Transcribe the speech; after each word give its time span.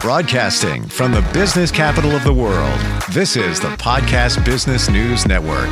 Broadcasting 0.00 0.86
from 0.86 1.10
the 1.10 1.28
business 1.32 1.72
capital 1.72 2.12
of 2.12 2.22
the 2.22 2.32
world, 2.32 2.78
this 3.10 3.34
is 3.34 3.58
the 3.58 3.68
Podcast 3.76 4.44
Business 4.44 4.88
News 4.88 5.26
Network. 5.26 5.68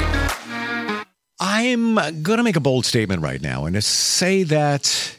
I'm 1.39 1.95
going 1.95 2.39
to 2.39 2.43
make 2.43 2.57
a 2.57 2.61
bold 2.61 2.85
statement 2.85 3.23
right 3.23 3.41
now 3.41 3.67
and 3.67 3.75
to 3.77 3.83
say 3.83 4.43
that 4.43 5.17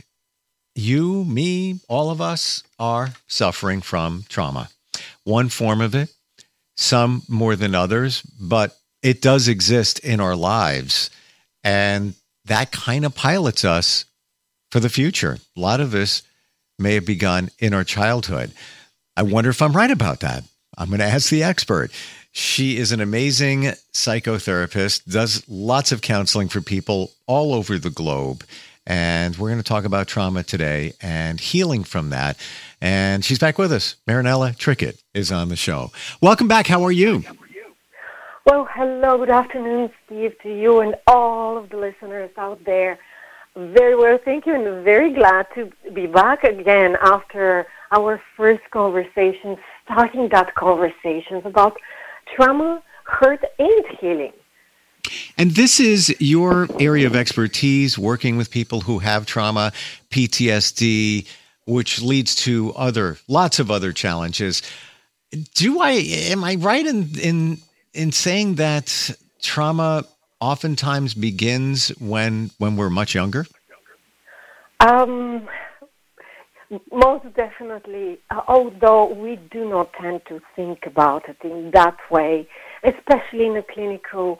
you, 0.76 1.24
me, 1.24 1.80
all 1.88 2.10
of 2.10 2.20
us 2.20 2.64
are 2.80 3.14
suffering 3.28 3.80
from 3.80 4.26
trauma. 4.28 4.70
One 5.24 5.48
form 5.48 5.80
of 5.80 5.96
it, 5.96 6.14
some 6.76 7.24
more 7.30 7.56
than 7.56 7.76
others, 7.76 8.22
but 8.22 8.78
it 9.02 9.22
does 9.22 9.48
exist 9.48 10.00
in 10.00 10.20
our 10.20 10.36
lives. 10.36 11.10
And 11.64 12.14
that 12.44 12.74
kind 12.74 13.06
of 13.06 13.16
pilots 13.16 13.64
us 13.64 14.04
for 14.70 14.82
the 14.82 14.90
future. 14.90 15.38
A 15.56 15.60
lot 15.60 15.80
of 15.80 15.92
this 15.92 16.24
may 16.78 16.96
have 16.96 17.06
begun 17.06 17.50
in 17.58 17.74
our 17.74 17.86
childhood. 17.86 18.52
I 19.18 19.24
wonder 19.24 19.50
if 19.50 19.64
I'm 19.64 19.74
right 19.74 19.90
about 19.90 20.20
that. 20.20 20.44
I'm 20.78 20.90
going 20.90 21.00
to 21.00 21.06
ask 21.06 21.32
the 21.32 21.42
expert. 21.42 21.90
She 22.34 22.78
is 22.78 22.92
an 22.92 23.02
amazing 23.02 23.64
psychotherapist, 23.92 25.12
does 25.12 25.44
lots 25.50 25.92
of 25.92 26.04
counseling 26.04 26.50
for 26.50 26.62
people 26.62 27.10
all 27.26 27.56
over 27.56 27.80
the 27.80 27.90
globe. 27.90 28.46
And 28.86 29.36
we're 29.36 29.50
going 29.50 29.58
to 29.58 29.68
talk 29.68 29.86
about 29.86 30.08
trauma 30.08 30.44
today 30.44 30.94
and 31.02 31.40
healing 31.40 31.84
from 31.84 32.12
that. 32.12 32.38
And 32.80 33.26
she's 33.26 33.40
back 33.40 33.58
with 33.58 33.74
us. 33.74 33.96
Marinela 34.08 34.56
Trickett 34.56 35.02
is 35.16 35.32
on 35.32 35.50
the 35.50 35.56
show. 35.56 35.92
Welcome 36.22 36.48
back. 36.48 36.68
How 36.68 36.84
are 36.84 36.92
you? 36.92 37.24
Well, 38.46 38.70
hello. 38.72 39.18
Good 39.18 39.32
afternoon, 39.32 39.90
Steve, 40.06 40.36
to 40.44 40.56
you 40.56 40.80
and 40.80 40.94
all 41.08 41.58
of 41.58 41.72
the 41.72 41.78
listeners 41.78 42.30
out 42.38 42.64
there. 42.66 43.00
Very 43.56 43.96
well, 43.96 44.20
thank 44.24 44.46
you, 44.46 44.54
and 44.54 44.86
very 44.86 45.12
glad 45.12 45.48
to 45.56 45.72
be 45.92 46.06
back 46.06 46.44
again 46.44 46.96
after 47.02 47.66
our 47.92 48.22
first 48.36 48.64
conversation, 48.72 49.58
starting 49.86 50.30
that 50.30 50.56
conversations 50.56 51.44
about 51.46 51.78
trauma, 52.36 52.82
hurt, 53.06 53.44
and 53.60 53.86
healing. 54.00 54.34
And 55.38 55.52
this 55.52 55.80
is 55.80 56.16
your 56.20 56.68
area 56.80 57.08
of 57.08 57.16
expertise, 57.16 57.98
working 57.98 58.36
with 58.38 58.52
people 58.52 58.82
who 58.82 59.00
have 59.00 59.26
trauma, 59.26 59.72
PTSD, 60.10 61.28
which 61.66 62.02
leads 62.02 62.36
to 62.36 62.74
other 62.76 63.18
lots 63.28 63.60
of 63.60 63.72
other 63.72 63.94
challenges. 63.94 64.62
Do 65.54 65.80
I 65.82 65.92
am 65.92 66.44
I 66.44 66.56
right 66.56 66.86
in 66.86 67.10
in 67.20 67.58
in 67.94 68.12
saying 68.12 68.56
that 68.56 69.12
trauma 69.42 70.04
oftentimes 70.40 71.14
begins 71.14 71.90
when 72.00 72.52
when 72.58 72.76
we're 72.76 72.90
much 72.90 73.16
younger? 73.16 73.46
Um, 74.80 75.48
most 76.92 77.26
definitely. 77.36 78.20
Uh, 78.30 78.42
although 78.48 79.14
we 79.14 79.38
do 79.52 79.68
not 79.70 79.92
tend 79.94 80.22
to 80.28 80.42
think 80.56 80.86
about 80.86 81.28
it 81.30 81.38
in 81.44 81.72
that 81.72 81.98
way, 82.12 82.48
especially 82.84 83.46
in 83.46 83.54
the 83.54 83.66
clinical 83.74 84.40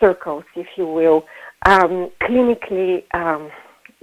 circles, 0.00 0.44
if 0.56 0.66
you 0.76 0.86
will. 0.86 1.26
Um, 1.66 2.10
clinically, 2.22 3.04
um, 3.14 3.50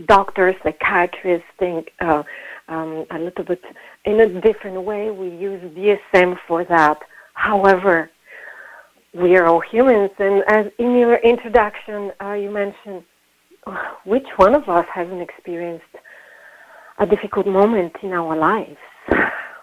doctors, 0.05 0.55
psychiatrists 0.63 1.47
think 1.57 1.91
uh, 1.99 2.23
um, 2.67 3.05
a 3.11 3.19
little 3.19 3.43
bit 3.43 3.61
in 4.05 4.19
a 4.19 4.41
different 4.41 4.81
way. 4.83 5.09
We 5.11 5.29
use 5.29 5.61
DSM 5.73 6.37
for 6.47 6.63
that. 6.65 6.99
However, 7.33 8.09
we 9.13 9.35
are 9.35 9.45
all 9.45 9.61
humans, 9.61 10.11
and 10.19 10.43
as 10.47 10.67
in 10.77 10.95
your 10.95 11.15
introduction, 11.15 12.11
uh, 12.21 12.33
you 12.33 12.51
mentioned 12.51 13.03
which 14.05 14.27
one 14.37 14.53
of 14.53 14.69
us 14.69 14.85
hasn't 14.93 15.21
experienced 15.21 15.85
a 16.99 17.05
difficult 17.05 17.47
moment 17.47 17.95
in 18.01 18.13
our 18.13 18.35
lives? 18.35 18.77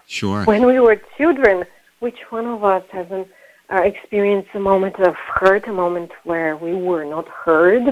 Sure. 0.06 0.44
When 0.44 0.66
we 0.66 0.78
were 0.80 1.00
children, 1.16 1.64
which 2.00 2.18
one 2.28 2.44
of 2.44 2.62
us 2.62 2.84
hasn't 2.92 3.26
uh, 3.72 3.80
experienced 3.82 4.50
a 4.52 4.60
moment 4.60 5.00
of 5.00 5.14
hurt, 5.14 5.66
a 5.66 5.72
moment 5.72 6.10
where 6.24 6.58
we 6.58 6.74
were 6.74 7.06
not 7.06 7.26
heard, 7.26 7.82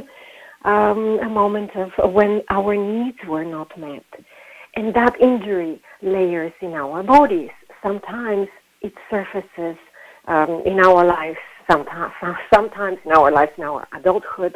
um, 0.66 1.18
a 1.20 1.28
moment 1.28 1.70
of 1.74 2.12
when 2.12 2.42
our 2.50 2.76
needs 2.76 3.16
were 3.26 3.46
not 3.46 3.78
met? 3.78 4.04
And 4.76 4.92
that 4.92 5.18
injury 5.20 5.80
layers 6.02 6.52
in 6.60 6.74
our 6.74 7.02
bodies. 7.02 7.50
Sometimes 7.82 8.48
it 8.82 8.92
surfaces 9.08 9.76
um, 10.26 10.62
in 10.66 10.80
our 10.80 11.04
lives 11.06 11.38
sometimes, 11.70 12.12
sometimes 12.52 12.98
in 13.04 13.12
our 13.12 13.30
lives, 13.30 13.52
in 13.56 13.64
our 13.64 13.86
adulthood, 13.94 14.54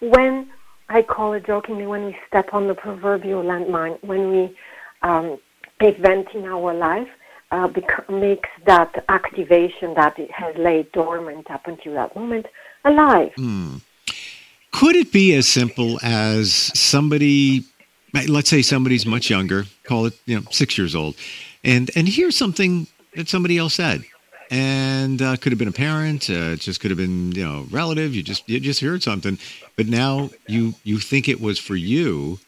when 0.00 0.50
I 0.88 1.02
call 1.02 1.32
it 1.32 1.46
jokingly 1.46 1.86
when 1.86 2.04
we 2.04 2.16
step 2.28 2.52
on 2.52 2.68
the 2.68 2.74
proverbial 2.74 3.42
landmine, 3.42 4.02
when 4.04 4.30
we 4.30 4.56
um, 5.02 5.38
event 5.80 6.28
in 6.34 6.44
our 6.44 6.74
life 6.74 7.08
uh, 7.50 7.68
bec- 7.68 8.08
makes 8.10 8.48
that 8.66 9.04
activation 9.08 9.94
that 9.94 10.18
it 10.18 10.30
has 10.30 10.56
laid 10.56 10.90
dormant 10.92 11.50
up 11.50 11.66
until 11.66 11.94
that 11.94 12.14
moment 12.16 12.46
alive. 12.84 13.32
Mm. 13.38 13.80
Could 14.72 14.96
it 14.96 15.12
be 15.12 15.34
as 15.34 15.46
simple 15.46 15.98
as 16.02 16.52
somebody, 16.52 17.64
let's 18.28 18.48
say 18.48 18.62
somebody's 18.62 19.04
much 19.04 19.28
younger, 19.28 19.64
call 19.84 20.06
it 20.06 20.14
you 20.24 20.36
know 20.36 20.46
six 20.50 20.78
years 20.78 20.94
old, 20.94 21.14
and 21.62 21.90
and 21.94 22.08
hears 22.08 22.36
something 22.36 22.86
that 23.14 23.28
somebody 23.28 23.58
else 23.58 23.74
said, 23.74 24.02
and 24.52 25.22
uh, 25.22 25.34
could 25.36 25.50
have 25.50 25.58
been 25.58 25.66
a 25.66 25.72
parent. 25.72 26.28
Uh, 26.28 26.52
it 26.52 26.60
just 26.60 26.78
could 26.80 26.90
have 26.90 26.98
been 26.98 27.32
you 27.32 27.42
know 27.42 27.66
relative. 27.70 28.14
You 28.14 28.22
just 28.22 28.48
you 28.48 28.60
just 28.60 28.80
heard 28.80 29.02
something, 29.02 29.38
but 29.76 29.88
now 29.88 30.30
you 30.46 30.74
you 30.84 30.98
think 30.98 31.28
it 31.28 31.40
was 31.40 31.58
for 31.58 31.74
you, 31.74 32.38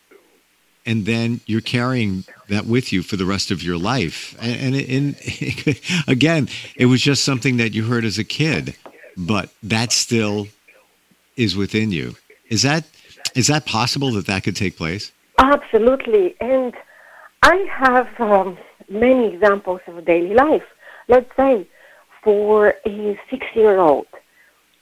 and 0.84 1.06
then 1.06 1.40
you're 1.46 1.62
carrying 1.62 2.24
that 2.50 2.66
with 2.66 2.92
you 2.92 3.02
for 3.02 3.16
the 3.16 3.24
rest 3.24 3.50
of 3.50 3.62
your 3.62 3.78
life. 3.78 4.36
And, 4.40 4.74
and, 4.76 5.16
and 5.16 5.80
again, 6.06 6.48
it 6.76 6.86
was 6.86 7.00
just 7.00 7.24
something 7.24 7.56
that 7.56 7.72
you 7.72 7.84
heard 7.84 8.04
as 8.04 8.18
a 8.18 8.24
kid, 8.24 8.76
but 9.16 9.48
that 9.62 9.90
still 9.90 10.48
is 11.38 11.56
within 11.56 11.90
you. 11.90 12.16
Is 12.50 12.62
that 12.62 12.84
is 13.34 13.46
that 13.46 13.64
possible 13.64 14.12
that 14.12 14.26
that 14.26 14.44
could 14.44 14.56
take 14.56 14.76
place? 14.76 15.10
Absolutely, 15.38 16.36
and 16.38 16.74
I 17.42 17.56
have 17.70 18.08
um, 18.20 18.58
many 18.90 19.32
examples 19.32 19.80
of 19.86 20.04
daily 20.04 20.34
life. 20.34 20.62
Let's 21.08 21.30
say 21.36 21.66
for 22.24 22.74
a 22.86 23.20
six 23.30 23.46
year 23.54 23.78
old, 23.78 24.06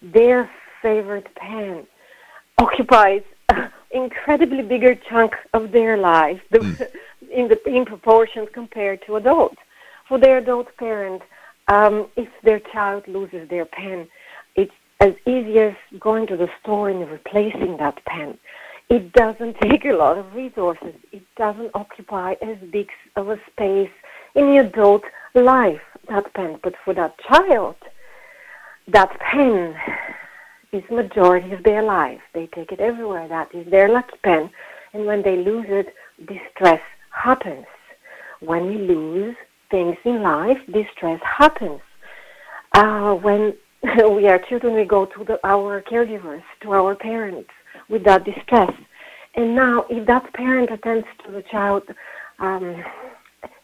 their 0.00 0.48
favorite 0.80 1.28
pen 1.34 1.86
occupies 2.58 3.22
an 3.48 3.70
incredibly 3.90 4.62
bigger 4.62 4.94
chunk 4.94 5.34
of 5.52 5.72
their 5.72 5.96
life 5.98 6.40
mm. 6.52 6.88
in, 7.30 7.48
the, 7.48 7.60
in 7.68 7.84
proportions 7.84 8.48
compared 8.54 9.04
to 9.06 9.16
adults. 9.16 9.56
For 10.08 10.18
their 10.18 10.38
adult 10.38 10.74
parent, 10.76 11.22
um, 11.68 12.08
if 12.16 12.28
their 12.42 12.60
child 12.60 13.06
loses 13.08 13.48
their 13.48 13.64
pen, 13.64 14.08
it's 14.56 14.72
as 15.00 15.14
easy 15.26 15.58
as 15.58 15.74
going 15.98 16.26
to 16.28 16.36
the 16.36 16.48
store 16.60 16.90
and 16.90 17.08
replacing 17.10 17.76
that 17.78 18.04
pen. 18.04 18.38
It 18.88 19.12
doesn't 19.12 19.56
take 19.62 19.84
a 19.84 19.92
lot 19.92 20.18
of 20.18 20.34
resources. 20.34 20.94
It 21.12 21.22
doesn't 21.36 21.70
occupy 21.74 22.34
as 22.42 22.56
big 22.70 22.88
of 23.16 23.30
a 23.30 23.38
space 23.50 23.90
in 24.34 24.46
the 24.46 24.58
adult 24.58 25.02
life 25.34 25.80
that 26.08 26.32
pen. 26.34 26.58
But 26.62 26.74
for 26.84 26.94
that 26.94 27.18
child, 27.20 27.76
that 28.88 29.18
pen 29.20 29.74
is 30.72 30.82
majority 30.90 31.52
of 31.52 31.62
their 31.62 31.82
life. 31.82 32.20
They 32.34 32.46
take 32.48 32.72
it 32.72 32.80
everywhere. 32.80 33.28
That 33.28 33.54
is 33.54 33.70
their 33.70 33.88
lucky 33.88 34.16
pen. 34.22 34.50
And 34.92 35.06
when 35.06 35.22
they 35.22 35.36
lose 35.36 35.66
it, 35.68 35.94
distress 36.26 36.80
happens. 37.10 37.66
When 38.40 38.66
we 38.66 38.78
lose 38.78 39.36
things 39.70 39.96
in 40.04 40.22
life, 40.22 40.58
distress 40.72 41.20
happens. 41.22 41.80
Uh, 42.74 43.14
when 43.14 43.54
we 44.10 44.28
are 44.28 44.38
children, 44.38 44.74
we 44.74 44.84
go 44.84 45.06
to 45.06 45.24
the, 45.24 45.38
our 45.44 45.82
caregivers, 45.82 46.42
to 46.62 46.72
our 46.72 46.94
parents 46.94 47.50
with 47.88 48.04
that 48.04 48.24
distress. 48.24 48.72
And 49.34 49.54
now, 49.54 49.86
if 49.88 50.06
that 50.06 50.32
parent 50.34 50.70
attends 50.70 51.06
to 51.24 51.32
the 51.32 51.42
child 51.42 51.82
um, 52.38 52.82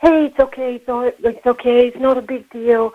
hey, 0.01 0.27
it's 0.27 0.39
okay, 0.39 0.77
it's, 0.77 0.89
all, 0.89 1.03
it's 1.03 1.47
okay, 1.47 1.89
it's 1.89 1.99
not 1.99 2.19
a 2.19 2.23
big 2.23 2.49
deal. 2.51 2.93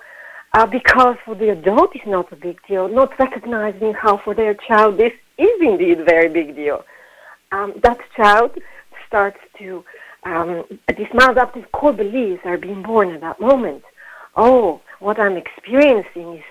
Uh, 0.55 0.67
because 0.67 1.15
for 1.25 1.33
the 1.33 1.49
adult 1.49 1.95
it's 1.95 2.05
not 2.05 2.31
a 2.31 2.35
big 2.35 2.59
deal, 2.67 2.87
not 2.87 3.17
recognizing 3.17 3.91
how 3.93 4.17
for 4.17 4.35
their 4.35 4.53
child 4.53 4.97
this 4.97 5.13
is 5.37 5.61
indeed 5.61 5.99
a 5.99 6.03
very 6.03 6.29
big 6.29 6.55
deal. 6.55 6.85
Um, 7.51 7.73
that 7.81 7.99
child 8.15 8.57
starts 9.07 9.39
to, 9.57 9.83
um, 10.23 10.63
these 10.95 11.07
maladaptive 11.07 11.71
core 11.71 11.93
beliefs 11.93 12.43
are 12.45 12.57
being 12.57 12.83
born 12.83 13.09
at 13.11 13.21
that 13.21 13.39
moment. 13.39 13.83
Oh, 14.35 14.81
what 14.99 15.19
I'm 15.19 15.37
experiencing 15.37 16.35
is 16.35 16.43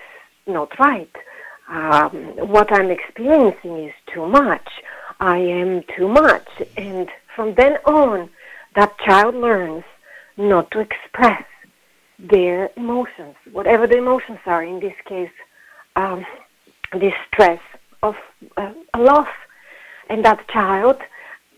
not 0.47 0.77
right. 0.79 1.15
Um, 1.69 2.13
what 2.49 2.71
I'm 2.73 2.91
experiencing 2.91 3.85
is 3.85 3.93
too 4.13 4.27
much. 4.27 4.67
I 5.19 5.37
am 5.37 5.83
too 5.95 6.07
much. 6.07 6.47
And 6.75 7.09
from 7.35 7.55
then 7.55 7.77
on, 7.85 8.29
that 8.75 8.97
child 8.99 9.35
learns 9.35 9.85
not 10.37 10.71
to 10.71 10.79
express 10.79 11.43
their 12.19 12.69
emotions, 12.77 13.35
whatever 13.51 13.87
the 13.87 13.97
emotions 13.97 14.39
are. 14.45 14.63
In 14.63 14.79
this 14.79 14.95
case, 15.05 15.31
um, 15.95 16.25
distress 16.99 17.59
of 18.01 18.15
uh, 18.57 18.73
a 18.93 18.99
loss, 18.99 19.27
and 20.09 20.23
that 20.25 20.47
child, 20.47 20.97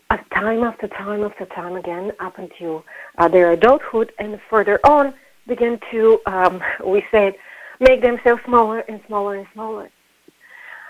uh, 0.10 0.18
time 0.34 0.64
after 0.64 0.88
time 0.88 1.24
after 1.24 1.46
time 1.46 1.76
again, 1.76 2.12
up 2.20 2.38
until 2.38 2.86
uh, 3.18 3.28
their 3.28 3.52
adulthood 3.52 4.12
and 4.20 4.40
further 4.50 4.80
on, 4.86 5.14
begin 5.48 5.80
to, 5.92 6.20
um, 6.26 6.64
we 6.86 7.04
said, 7.12 7.36
make 7.80 8.02
themselves 8.02 8.42
smaller 8.46 8.80
and 8.80 9.02
smaller 9.08 9.36
and 9.36 9.48
smaller. 9.54 9.90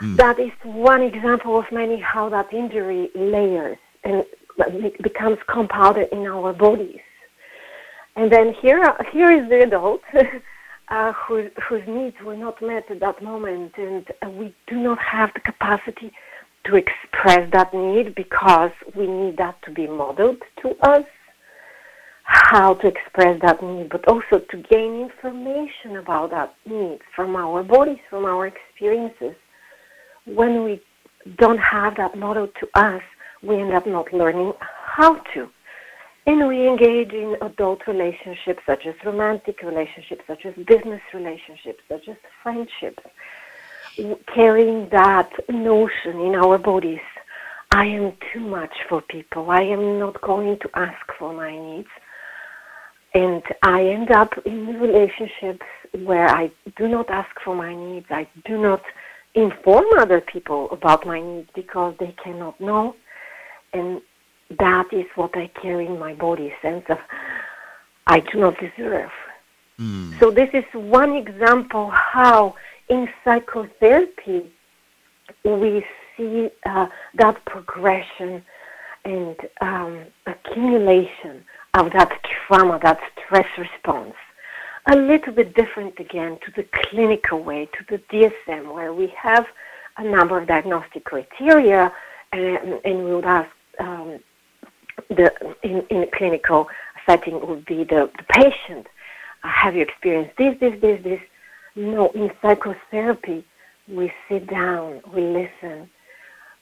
Mm. 0.01 0.17
That 0.17 0.39
is 0.39 0.51
one 0.63 1.01
example 1.01 1.57
of 1.57 1.71
many 1.71 1.99
how 1.99 2.29
that 2.29 2.53
injury 2.53 3.09
layers 3.15 3.77
and 4.03 4.25
becomes 5.01 5.37
compounded 5.47 6.09
in 6.11 6.27
our 6.27 6.53
bodies. 6.53 6.99
And 8.15 8.31
then 8.31 8.53
here, 8.61 8.95
here 9.11 9.31
is 9.31 9.49
the 9.49 9.63
adult 9.63 10.01
uh, 10.87 11.13
whose, 11.13 11.51
whose 11.67 11.83
needs 11.87 12.15
were 12.23 12.37
not 12.37 12.61
met 12.61 12.89
at 12.89 12.99
that 13.01 13.21
moment, 13.21 13.73
and 13.77 14.05
uh, 14.25 14.29
we 14.29 14.55
do 14.67 14.77
not 14.77 14.99
have 14.99 15.31
the 15.33 15.41
capacity 15.41 16.11
to 16.65 16.75
express 16.75 17.51
that 17.51 17.73
need 17.73 18.15
because 18.15 18.71
we 18.95 19.05
need 19.05 19.37
that 19.37 19.61
to 19.63 19.71
be 19.71 19.87
modeled 19.87 20.41
to 20.61 20.69
us 20.81 21.05
how 22.23 22.73
to 22.73 22.87
express 22.87 23.39
that 23.41 23.61
need, 23.61 23.89
but 23.89 24.07
also 24.07 24.39
to 24.49 24.57
gain 24.57 25.01
information 25.01 25.97
about 25.97 26.31
that 26.31 26.55
need 26.65 26.99
from 27.15 27.35
our 27.35 27.63
bodies, 27.63 27.99
from 28.09 28.25
our 28.25 28.47
experiences. 28.47 29.35
When 30.25 30.63
we 30.63 30.81
don't 31.37 31.59
have 31.59 31.95
that 31.97 32.17
model 32.17 32.47
to 32.47 32.67
us, 32.73 33.03
we 33.43 33.61
end 33.61 33.73
up 33.73 33.85
not 33.85 34.11
learning 34.11 34.53
how 34.59 35.15
to. 35.35 35.49
And 36.27 36.47
we 36.47 36.67
engage 36.67 37.13
in 37.13 37.37
adult 37.41 37.85
relationships, 37.87 38.61
such 38.65 38.87
as 38.87 38.95
romantic 39.05 39.61
relationships, 39.61 40.23
such 40.25 40.45
as 40.45 40.55
business 40.65 41.01
relationships, 41.13 41.83
such 41.87 42.07
as 42.07 42.15
friendships, 42.41 43.03
carrying 44.33 44.89
that 44.89 45.31
notion 45.49 46.19
in 46.19 46.33
our 46.35 46.57
bodies. 46.57 47.05
I 47.71 47.85
am 47.85 48.13
too 48.33 48.39
much 48.39 48.73
for 48.89 49.01
people. 49.01 49.51
I 49.51 49.61
am 49.61 49.99
not 49.99 50.19
going 50.21 50.57
to 50.59 50.69
ask 50.73 51.05
for 51.19 51.31
my 51.31 51.51
needs. 51.51 51.89
And 53.13 53.43
I 53.61 53.85
end 53.85 54.11
up 54.11 54.33
in 54.45 54.79
relationships 54.79 55.65
where 56.03 56.27
I 56.27 56.51
do 56.75 56.87
not 56.87 57.09
ask 57.09 57.29
for 57.43 57.55
my 57.55 57.75
needs. 57.75 58.07
I 58.09 58.27
do 58.45 58.57
not 58.59 58.81
inform 59.35 59.85
other 59.99 60.21
people 60.21 60.71
about 60.71 61.05
my 61.05 61.21
needs 61.21 61.49
because 61.53 61.93
they 61.99 62.15
cannot 62.23 62.59
know. 62.59 62.95
And 63.73 64.01
that 64.59 64.93
is 64.93 65.05
what 65.15 65.35
I 65.35 65.47
carry 65.61 65.85
in 65.85 65.99
my 65.99 66.13
body, 66.13 66.53
sense 66.61 66.85
of 66.89 66.99
I 68.07 68.19
do 68.19 68.39
not 68.39 68.55
deserve. 68.59 69.11
Mm. 69.79 70.19
So 70.19 70.31
this 70.31 70.49
is 70.53 70.63
one 70.73 71.15
example 71.15 71.89
how 71.89 72.55
in 72.87 73.09
psychotherapy 73.23 74.51
we 75.43 75.85
see 76.15 76.49
uh, 76.65 76.87
that 77.15 77.43
progression 77.45 78.43
and 79.03 79.35
um, 79.61 80.05
accumulation 80.25 81.43
of 81.73 81.91
that 81.93 82.11
trauma, 82.23 82.79
that 82.83 82.99
stress 83.25 83.47
response. 83.57 84.13
A 84.87 84.95
little 84.95 85.33
bit 85.33 85.55
different 85.55 85.99
again 85.99 86.37
to 86.45 86.51
the 86.55 86.63
clinical 86.73 87.43
way, 87.43 87.67
to 87.73 87.85
the 87.89 87.97
DSM, 88.11 88.73
where 88.73 88.93
we 88.93 89.07
have 89.17 89.45
a 89.97 90.03
number 90.03 90.39
of 90.39 90.47
diagnostic 90.47 91.05
criteria, 91.05 91.91
and, 92.31 92.79
and 92.85 93.03
we 93.03 93.15
would 93.15 93.25
ask 93.25 93.49
um, 93.79 94.19
the 95.09 95.31
in, 95.63 95.85
in 95.89 96.03
a 96.03 96.07
clinical 96.07 96.67
setting 97.05 97.45
would 97.47 97.65
be 97.65 97.83
the, 97.83 98.09
the 98.17 98.23
patient. 98.29 98.87
Uh, 99.43 99.49
have 99.49 99.75
you 99.75 99.81
experienced 99.81 100.35
this, 100.37 100.57
this, 100.59 100.79
this, 100.81 101.03
this? 101.03 101.19
No, 101.75 102.09
in 102.09 102.31
psychotherapy, 102.41 103.45
we 103.87 104.11
sit 104.29 104.47
down, 104.47 105.01
we 105.13 105.21
listen, 105.21 105.89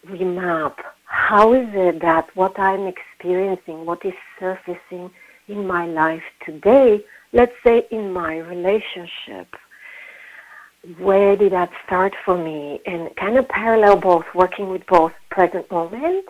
we 0.10 0.24
map 0.24 0.80
how 1.14 1.54
is 1.54 1.70
it 1.74 2.02
that 2.02 2.36
what 2.36 2.58
I'm 2.58 2.88
experiencing, 2.88 3.86
what 3.86 4.04
is 4.04 4.14
surfacing 4.40 5.12
in 5.48 5.68
my 5.68 5.86
life 5.86 6.24
today, 6.44 7.06
let's 7.34 7.54
say 7.64 7.86
in 7.92 8.12
my 8.12 8.38
relationship, 8.38 9.56
where 10.98 11.36
did 11.36 11.52
that 11.52 11.70
start 11.86 12.16
for 12.26 12.36
me? 12.36 12.82
And 12.88 13.16
kind 13.16 13.38
of 13.38 13.48
parallel 13.48 13.98
both, 13.98 14.26
working 14.34 14.70
with 14.70 14.88
both 14.88 15.14
present 15.30 15.70
moment 15.70 16.26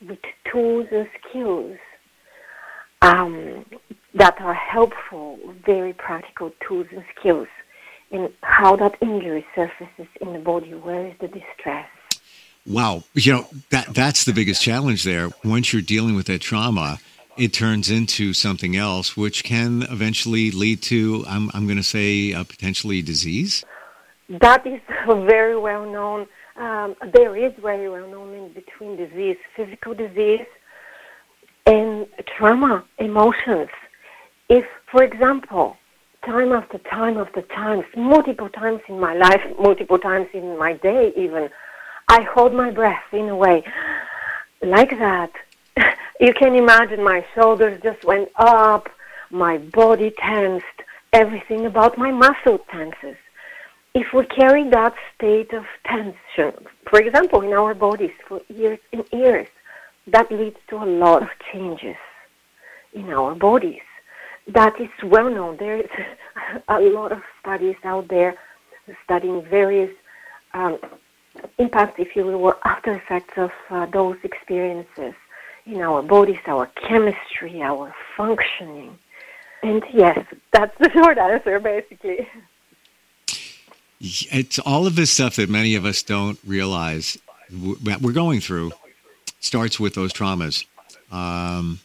with 0.00 0.18
tools 0.50 0.86
and 0.90 1.08
skills 1.20 1.78
um, 3.02 3.64
that 4.14 4.40
are 4.40 4.54
helpful, 4.54 5.38
very 5.64 5.92
practical 5.92 6.52
tools 6.66 6.86
and 6.90 7.04
skills 7.18 7.48
in 8.10 8.32
how 8.42 8.76
that 8.76 8.96
injury 9.00 9.44
surfaces 9.54 10.06
in 10.20 10.32
the 10.32 10.38
body. 10.38 10.72
Where 10.74 11.06
is 11.06 11.14
the 11.20 11.28
distress? 11.28 11.88
Wow, 12.66 13.04
you 13.14 13.32
know 13.32 13.46
that 13.70 13.94
that's 13.94 14.24
the 14.24 14.32
biggest 14.32 14.60
challenge 14.60 15.04
there. 15.04 15.30
Once 15.44 15.72
you're 15.72 15.82
dealing 15.82 16.16
with 16.16 16.26
that 16.26 16.40
trauma, 16.40 16.98
it 17.36 17.52
turns 17.52 17.90
into 17.90 18.32
something 18.32 18.76
else, 18.76 19.16
which 19.16 19.44
can 19.44 19.82
eventually 19.82 20.50
lead 20.50 20.82
to, 20.82 21.24
I'm, 21.28 21.50
I'm 21.54 21.66
going 21.66 21.76
to 21.76 21.84
say, 21.84 22.32
uh, 22.32 22.44
potentially 22.44 23.02
disease. 23.02 23.64
That 24.28 24.66
is 24.66 24.80
very 25.06 25.56
well 25.56 25.88
known. 25.90 26.26
Um, 26.58 26.96
there 27.12 27.36
is 27.36 27.52
very 27.60 27.88
well 27.88 28.08
known 28.08 28.32
in 28.34 28.52
between 28.52 28.96
disease, 28.96 29.36
physical 29.54 29.94
disease, 29.94 30.46
and 31.66 32.06
trauma, 32.36 32.84
emotions. 32.98 33.68
If, 34.48 34.64
for 34.90 35.02
example, 35.02 35.76
time 36.24 36.52
after 36.52 36.78
time 36.78 37.18
after 37.18 37.42
time, 37.42 37.84
multiple 37.96 38.48
times 38.48 38.80
in 38.88 38.98
my 38.98 39.14
life, 39.14 39.42
multiple 39.60 39.98
times 39.98 40.28
in 40.32 40.58
my 40.58 40.74
day, 40.74 41.12
even 41.16 41.50
I 42.08 42.22
hold 42.22 42.54
my 42.54 42.70
breath 42.70 43.04
in 43.12 43.28
a 43.28 43.36
way 43.36 43.62
like 44.62 44.90
that. 44.90 45.32
you 46.20 46.32
can 46.32 46.54
imagine 46.54 47.02
my 47.02 47.24
shoulders 47.34 47.80
just 47.82 48.02
went 48.04 48.30
up, 48.36 48.88
my 49.30 49.58
body 49.58 50.12
tensed, 50.18 50.64
everything 51.12 51.66
about 51.66 51.98
my 51.98 52.10
muscle 52.10 52.58
tenses. 52.70 53.16
If 53.98 54.12
we 54.12 54.26
carry 54.26 54.68
that 54.68 54.94
state 55.14 55.54
of 55.54 55.64
tension, 55.86 56.66
for 56.86 57.00
example, 57.00 57.40
in 57.40 57.54
our 57.54 57.72
bodies 57.72 58.10
for 58.28 58.42
years 58.48 58.78
and 58.92 59.04
years, 59.10 59.48
that 60.08 60.30
leads 60.30 60.58
to 60.68 60.76
a 60.76 60.84
lot 60.84 61.22
of 61.22 61.30
changes 61.50 61.96
in 62.92 63.08
our 63.08 63.34
bodies. 63.34 63.86
That 64.48 64.78
is 64.78 64.90
well 65.02 65.30
known. 65.30 65.56
There 65.56 65.78
is 65.78 65.88
a 66.68 66.78
lot 66.78 67.10
of 67.10 67.22
studies 67.40 67.76
out 67.84 68.08
there 68.08 68.34
studying 69.02 69.42
various 69.48 69.94
um, 70.52 70.76
impact, 71.56 71.98
if 71.98 72.14
you 72.14 72.26
will, 72.26 72.34
or 72.34 72.58
after 72.66 72.92
effects 72.92 73.38
of 73.38 73.50
uh, 73.70 73.86
those 73.86 74.18
experiences 74.24 75.14
in 75.64 75.80
our 75.80 76.02
bodies, 76.02 76.42
our 76.46 76.66
chemistry, 76.86 77.62
our 77.62 77.94
functioning. 78.14 78.98
And 79.62 79.82
yes, 79.90 80.18
that's 80.52 80.76
the 80.80 80.90
short 80.94 81.16
answer, 81.16 81.58
basically. 81.60 82.28
It's 84.00 84.58
all 84.58 84.86
of 84.86 84.96
this 84.96 85.10
stuff 85.10 85.36
that 85.36 85.48
many 85.48 85.74
of 85.74 85.84
us 85.84 86.02
don't 86.02 86.38
realize 86.46 87.18
we're 87.50 88.12
going 88.12 88.40
through 88.40 88.72
starts 89.40 89.78
with 89.80 89.94
those 89.94 90.12
traumas. 90.12 90.64
Um, 91.10 91.78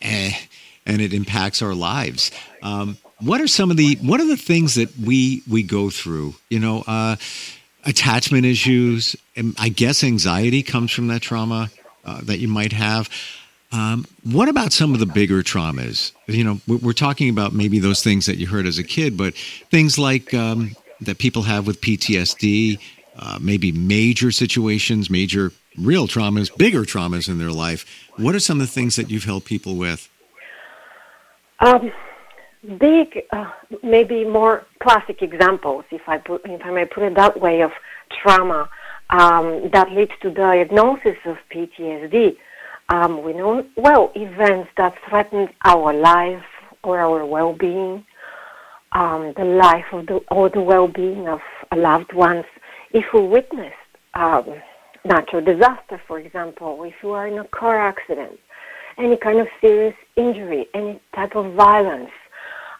and 0.00 1.00
it 1.00 1.12
impacts 1.12 1.62
our 1.62 1.74
lives. 1.74 2.30
Um, 2.62 2.96
what 3.20 3.40
are 3.40 3.46
some 3.46 3.70
of 3.70 3.76
the 3.76 3.96
what 4.02 4.20
are 4.20 4.26
the 4.26 4.36
things 4.36 4.74
that 4.74 4.96
we 4.98 5.42
we 5.48 5.62
go 5.62 5.90
through? 5.90 6.34
You 6.50 6.58
know, 6.58 6.82
uh, 6.86 7.16
attachment 7.84 8.44
issues. 8.44 9.14
I 9.58 9.68
guess 9.68 10.02
anxiety 10.02 10.62
comes 10.62 10.90
from 10.90 11.06
that 11.08 11.22
trauma 11.22 11.70
uh, 12.04 12.20
that 12.24 12.38
you 12.38 12.48
might 12.48 12.72
have. 12.72 13.08
Um, 13.70 14.04
what 14.24 14.48
about 14.48 14.72
some 14.72 14.92
of 14.92 15.00
the 15.00 15.06
bigger 15.06 15.42
traumas? 15.42 16.12
You 16.26 16.44
know, 16.44 16.60
we're 16.66 16.92
talking 16.92 17.30
about 17.30 17.54
maybe 17.54 17.78
those 17.78 18.02
things 18.02 18.26
that 18.26 18.36
you 18.36 18.46
heard 18.46 18.66
as 18.66 18.78
a 18.78 18.84
kid, 18.84 19.16
but 19.16 19.34
things 19.34 19.98
like 19.98 20.34
um, 20.34 20.76
that 21.04 21.18
people 21.18 21.42
have 21.42 21.66
with 21.66 21.80
PTSD, 21.80 22.78
uh, 23.16 23.38
maybe 23.40 23.72
major 23.72 24.30
situations, 24.30 25.10
major 25.10 25.52
real 25.78 26.06
traumas, 26.06 26.54
bigger 26.56 26.82
traumas 26.82 27.28
in 27.28 27.38
their 27.38 27.50
life. 27.50 27.84
What 28.16 28.34
are 28.34 28.40
some 28.40 28.60
of 28.60 28.66
the 28.66 28.72
things 28.72 28.96
that 28.96 29.10
you've 29.10 29.24
helped 29.24 29.46
people 29.46 29.76
with? 29.76 30.08
Um, 31.60 31.92
big, 32.78 33.22
uh, 33.30 33.50
maybe 33.82 34.24
more 34.24 34.66
classic 34.80 35.22
examples, 35.22 35.84
if 35.90 36.08
I 36.08 36.18
put, 36.18 36.42
if 36.44 36.62
I 36.64 36.70
may 36.70 36.84
put 36.84 37.04
it 37.04 37.14
that 37.14 37.40
way, 37.40 37.62
of 37.62 37.72
trauma 38.10 38.68
um, 39.10 39.70
that 39.72 39.92
leads 39.92 40.12
to 40.22 40.30
diagnosis 40.30 41.16
of 41.24 41.36
PTSD. 41.50 42.36
Um, 42.88 43.22
we 43.22 43.32
know 43.32 43.64
well 43.76 44.10
events 44.14 44.70
that 44.76 44.94
threaten 45.08 45.48
our 45.64 45.92
life 45.92 46.44
or 46.82 46.98
our 46.98 47.24
well-being, 47.24 48.04
um, 48.92 49.32
the 49.36 49.44
life 49.44 49.86
of 49.92 50.06
the 50.06 50.20
or 50.30 50.48
the 50.48 50.60
well-being 50.60 51.28
of 51.28 51.40
loved 51.74 52.12
ones. 52.12 52.44
If 52.92 53.04
we 53.14 53.22
witness 53.22 53.74
um, 54.14 54.44
natural 55.04 55.42
disaster, 55.42 56.00
for 56.06 56.18
example, 56.18 56.82
if 56.84 56.94
you 57.02 57.10
are 57.12 57.26
in 57.26 57.38
a 57.38 57.44
car 57.44 57.78
accident, 57.78 58.38
any 58.98 59.16
kind 59.16 59.38
of 59.38 59.48
serious 59.60 59.94
injury, 60.16 60.66
any 60.74 61.00
type 61.14 61.34
of 61.34 61.54
violence, 61.54 62.10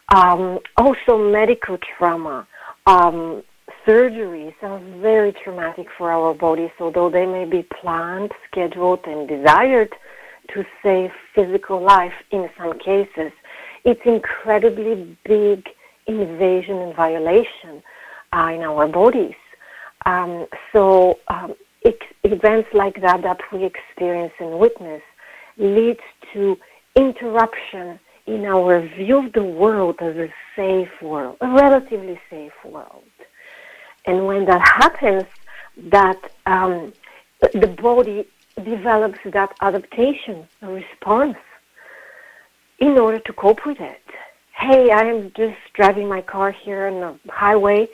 um, 0.09 0.59
also, 0.77 1.17
medical 1.17 1.77
trauma. 1.97 2.47
Um, 2.85 3.43
surgeries 3.87 4.53
are 4.61 4.79
very 5.01 5.33
traumatic 5.43 5.87
for 5.97 6.11
our 6.11 6.33
bodies, 6.33 6.71
although 6.79 7.09
they 7.09 7.25
may 7.25 7.45
be 7.45 7.63
planned, 7.63 8.31
scheduled, 8.49 8.99
and 9.05 9.27
desired 9.27 9.93
to 10.53 10.65
save 10.83 11.09
physical 11.33 11.81
life 11.81 12.13
in 12.31 12.49
some 12.57 12.77
cases. 12.79 13.31
it's 13.85 14.01
incredibly 14.05 15.17
big 15.25 15.67
invasion 16.07 16.77
and 16.77 16.95
violation 16.95 17.83
uh, 18.33 18.51
in 18.53 18.61
our 18.61 18.87
bodies. 18.87 19.35
Um, 20.05 20.47
so 20.71 21.19
um, 21.27 21.55
events 22.23 22.69
like 22.73 23.01
that 23.01 23.21
that 23.21 23.39
we 23.51 23.63
experience 23.65 24.33
and 24.39 24.59
witness 24.59 25.01
leads 25.57 26.01
to 26.33 26.57
interruption 26.95 27.99
in 28.25 28.45
our 28.45 28.81
view 28.81 29.25
of 29.25 29.33
the 29.33 29.43
world 29.43 29.97
as 29.99 30.15
a 30.15 30.33
safe 30.55 31.01
world, 31.01 31.37
a 31.41 31.49
relatively 31.49 32.19
safe 32.29 32.53
world. 32.63 33.03
And 34.05 34.27
when 34.27 34.45
that 34.45 34.65
happens, 34.65 35.25
that 35.77 36.31
um, 36.45 36.93
the 37.53 37.67
body 37.67 38.27
develops 38.63 39.19
that 39.25 39.53
adaptation, 39.61 40.47
a 40.61 40.69
response, 40.69 41.37
in 42.79 42.97
order 42.97 43.19
to 43.19 43.33
cope 43.33 43.65
with 43.65 43.79
it. 43.79 44.01
Hey, 44.65 44.91
I 44.91 45.01
am 45.01 45.29
just 45.35 45.57
driving 45.73 46.07
my 46.07 46.21
car 46.21 46.49
here 46.49 46.87
on 46.87 47.01
the 47.01 47.31
highway, 47.33 47.85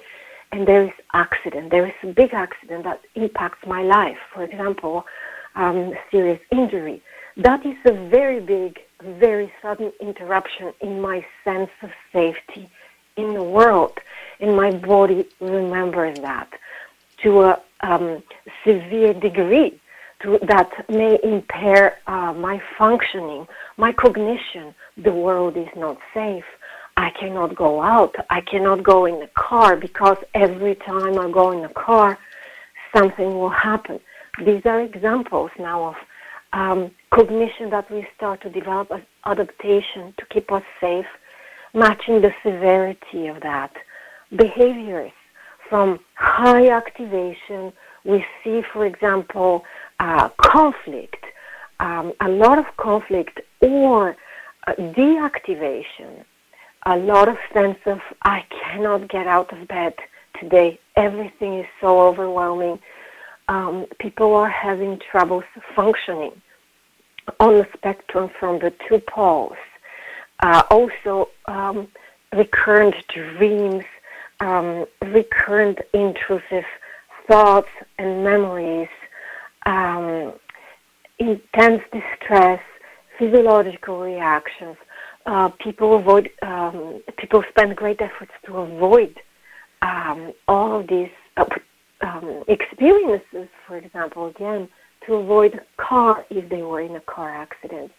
and 0.52 0.68
there 0.68 0.84
is 0.84 0.92
accident. 1.14 1.72
There 1.72 1.88
is 1.88 1.94
a 2.04 2.14
big 2.14 2.32
accident 2.32 2.84
that 2.84 3.02
impacts 3.16 3.66
my 3.66 3.82
life. 3.82 4.20
For 4.32 4.44
example, 4.44 5.04
um, 5.56 5.96
serious 6.12 6.40
injury. 6.52 7.02
That 7.38 7.66
is 7.66 7.76
a 7.86 7.94
very 8.10 8.40
big, 8.40 8.82
very 9.02 9.52
sudden 9.64 9.92
interruption 10.00 10.72
in 10.80 11.02
my 11.02 11.26
sense 11.44 11.72
of 11.82 11.90
safety 12.14 12.70
in 13.18 13.34
the 13.34 13.44
world, 13.44 13.98
and 14.40 14.56
my 14.56 14.70
body 14.70 15.26
remembers 15.40 16.20
that 16.20 16.52
to 17.24 17.42
a 17.46 17.62
um, 17.82 18.22
severe 18.64 19.16
degree 19.16 19.82
to, 20.22 20.38
that 20.44 20.88
may 20.88 21.18
impair 21.24 21.98
uh, 22.06 22.34
my 22.34 22.62
functioning, 22.78 23.48
my 23.78 23.92
cognition. 23.92 24.76
The 24.98 25.14
world 25.14 25.58
is 25.58 25.70
not 25.76 25.98
safe. 26.14 26.46
I 27.00 27.12
cannot 27.12 27.56
go 27.56 27.82
out. 27.82 28.14
I 28.30 28.42
cannot 28.42 28.84
go 28.84 29.06
in 29.06 29.22
the 29.22 29.30
car 29.34 29.78
because 29.78 30.18
every 30.34 30.76
time 30.76 31.18
I 31.18 31.32
go 31.32 31.52
in 31.52 31.62
the 31.62 31.70
car, 31.70 32.20
something 32.94 33.40
will 33.40 33.56
happen. 33.70 34.02
These 34.44 34.66
are 34.66 34.82
examples 34.82 35.52
now 35.58 35.80
of 35.92 35.96
um, 36.52 36.92
cognition 37.12 37.70
that 37.70 37.90
we 37.90 38.06
start 38.18 38.42
to 38.42 38.50
develop 38.50 38.92
as 38.92 39.02
adaptation 39.26 40.14
to 40.18 40.26
keep 40.30 40.52
us 40.52 40.64
safe, 40.82 41.06
matching 41.74 42.20
the 42.20 42.34
severity 42.44 43.28
of 43.28 43.40
that. 43.44 43.72
Behaviors 44.36 45.14
from 45.70 46.02
high 46.16 46.68
activation, 46.70 47.72
we 48.04 48.26
see, 48.44 48.62
for 48.74 48.86
example, 48.86 49.64
uh, 50.02 50.28
conflict, 50.36 51.24
um, 51.80 52.12
a 52.20 52.28
lot 52.28 52.60
of 52.60 52.66
conflict 52.76 53.40
or 53.62 54.18
uh, 54.68 54.74
deactivation, 54.74 56.26
a 56.86 56.98
lot 56.98 57.28
of 57.28 57.38
sense 57.54 57.78
of 57.86 58.00
I 58.24 58.46
cannot 58.50 59.10
get 59.10 59.28
out 59.28 59.52
of 59.54 59.68
bed 59.68 59.94
today. 60.40 60.80
Everything 60.96 61.60
is 61.60 61.68
so 61.82 62.00
overwhelming. 62.02 62.80
Um, 63.48 63.86
people 64.00 64.36
are 64.36 64.50
having 64.50 65.00
troubles 65.12 65.44
functioning 65.76 66.42
on 67.40 67.56
the 67.56 67.68
spectrum 67.74 68.30
from 68.40 68.60
the 68.60 68.74
two 68.88 69.00
poles. 69.00 69.58
Uh, 70.42 70.64
also, 70.70 71.30
um, 71.46 71.88
recurrent 72.34 72.96
dreams, 73.08 73.84
um, 74.40 74.86
recurrent 75.02 75.80
intrusive 75.94 76.66
thoughts 77.28 77.70
and 77.98 78.24
memories, 78.24 78.88
um, 79.66 80.34
intense 81.18 81.84
distress, 81.92 82.62
physiological 83.18 84.00
reactions. 84.00 84.78
Uh, 85.26 85.50
people 85.50 85.96
avoid. 85.96 86.30
Um, 86.42 87.02
people 87.18 87.44
spend 87.50 87.76
great 87.76 88.02
efforts 88.02 88.32
to 88.46 88.58
avoid 88.58 89.20
um, 89.82 90.34
all 90.48 90.80
of 90.80 90.88
these 90.88 91.10
uh, 91.38 91.46
um, 92.02 92.44
experiences. 92.48 93.48
For 93.68 93.78
example, 93.78 94.28
again, 94.28 94.70
to 95.06 95.16
avoid 95.16 95.56
a 95.56 95.82
car 95.82 96.26
if 96.30 96.50
they 96.50 96.64
were 96.64 96.82
in 96.82 96.96
a 96.96 97.02
car 97.02 97.30
accident, 97.30 97.92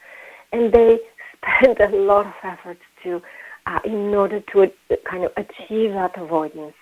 and 0.53 0.73
they 0.73 0.99
spend 1.61 1.81
a 1.81 1.97
lot 1.97 2.27
of 2.27 2.35
efforts 2.43 2.81
to, 3.05 3.23
uh, 3.67 3.81
in 3.85 4.15
order 4.15 4.41
to 4.53 4.63
uh, 4.63 4.97
kind 5.09 5.25
of 5.25 5.33
achieve 5.37 5.93
that 5.93 6.17
avoidance 6.17 6.75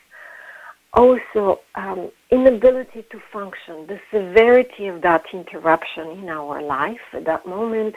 also 0.92 1.61
um, 1.75 2.11
inability 2.30 3.04
to 3.11 3.21
function, 3.33 3.87
the 3.87 4.00
severity 4.12 4.87
of 4.87 5.02
that 5.02 5.25
interruption 5.33 6.09
in 6.11 6.28
our 6.28 6.62
life 6.62 7.00
at 7.12 7.25
that 7.25 7.47
moment 7.47 7.95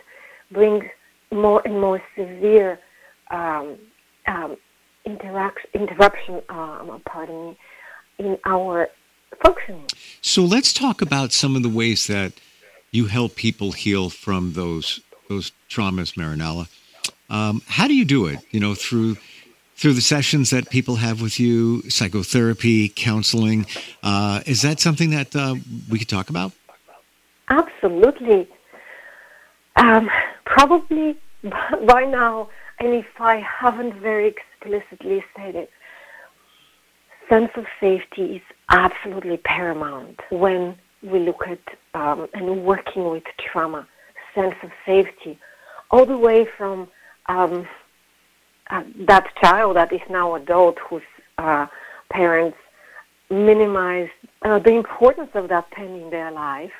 brings 0.51 0.83
more 1.31 1.61
and 1.65 1.79
more 1.79 2.01
severe 2.15 2.79
um, 3.29 3.77
um, 4.27 4.57
interruption, 5.05 6.41
um, 6.49 7.01
pardon 7.05 7.49
me, 7.49 7.57
in 8.19 8.37
our 8.45 8.89
functioning. 9.43 9.87
So 10.21 10.43
let's 10.43 10.73
talk 10.73 11.01
about 11.01 11.31
some 11.31 11.55
of 11.55 11.63
the 11.63 11.69
ways 11.69 12.07
that 12.07 12.33
you 12.91 13.05
help 13.05 13.35
people 13.35 13.71
heal 13.71 14.09
from 14.09 14.53
those 14.53 14.99
those 15.29 15.53
traumas, 15.69 16.15
Marinela. 16.15 16.67
Um, 17.29 17.61
how 17.65 17.87
do 17.87 17.95
you 17.95 18.03
do 18.03 18.27
it? 18.27 18.39
You 18.51 18.59
know, 18.59 18.75
through 18.75 19.17
through 19.75 19.93
the 19.93 20.01
sessions 20.01 20.51
that 20.51 20.69
people 20.69 20.97
have 20.97 21.21
with 21.21 21.39
you, 21.39 21.81
psychotherapy, 21.89 22.89
counseling. 22.89 23.65
Uh, 24.03 24.41
is 24.45 24.61
that 24.61 24.79
something 24.79 25.09
that 25.09 25.35
uh, 25.35 25.55
we 25.89 25.97
could 25.97 26.09
talk 26.09 26.29
about? 26.29 26.51
Absolutely. 27.49 28.47
Um, 29.77 30.09
probably 30.51 31.17
by 31.43 32.03
now, 32.05 32.49
and 32.79 32.93
if 32.93 33.05
I 33.19 33.37
haven't 33.37 33.95
very 34.01 34.27
explicitly 34.27 35.23
stated, 35.33 35.55
it 35.63 35.69
sense 37.29 37.51
of 37.55 37.65
safety 37.79 38.35
is 38.35 38.41
absolutely 38.69 39.37
paramount 39.37 40.19
when 40.31 40.75
we 41.01 41.19
look 41.19 41.43
at 41.47 41.59
um, 41.93 42.27
and 42.33 42.63
working 42.63 43.09
with 43.09 43.23
trauma. 43.39 43.87
Sense 44.35 44.55
of 44.63 44.71
safety, 44.85 45.37
all 45.89 46.05
the 46.05 46.17
way 46.17 46.45
from 46.57 46.87
um, 47.27 47.67
uh, 48.69 48.83
that 49.07 49.27
child 49.41 49.75
that 49.75 49.91
is 49.91 50.01
now 50.09 50.35
adult 50.35 50.77
whose 50.79 51.09
uh, 51.37 51.67
parents 52.09 52.57
minimize 53.29 54.09
uh, 54.43 54.59
the 54.59 54.71
importance 54.71 55.31
of 55.33 55.49
that 55.49 55.69
pain 55.71 56.01
in 56.01 56.09
their 56.09 56.31
life, 56.31 56.71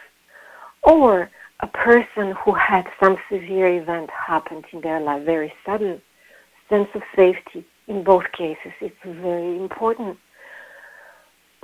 or 0.84 1.30
a 1.62 1.68
person 1.68 2.36
who 2.44 2.54
had 2.54 2.88
some 3.00 3.18
severe 3.30 3.68
event 3.82 4.10
happened 4.10 4.66
in 4.74 4.82
their 4.82 5.00
life, 5.00 5.24
very 5.24 5.54
sudden 5.66 6.02
sense 6.70 6.90
of 6.96 7.02
safety 7.16 7.66
in 7.88 8.04
both 8.04 8.32
cases. 8.32 8.72
It's 8.80 8.96
very 9.04 9.58
important. 9.58 10.18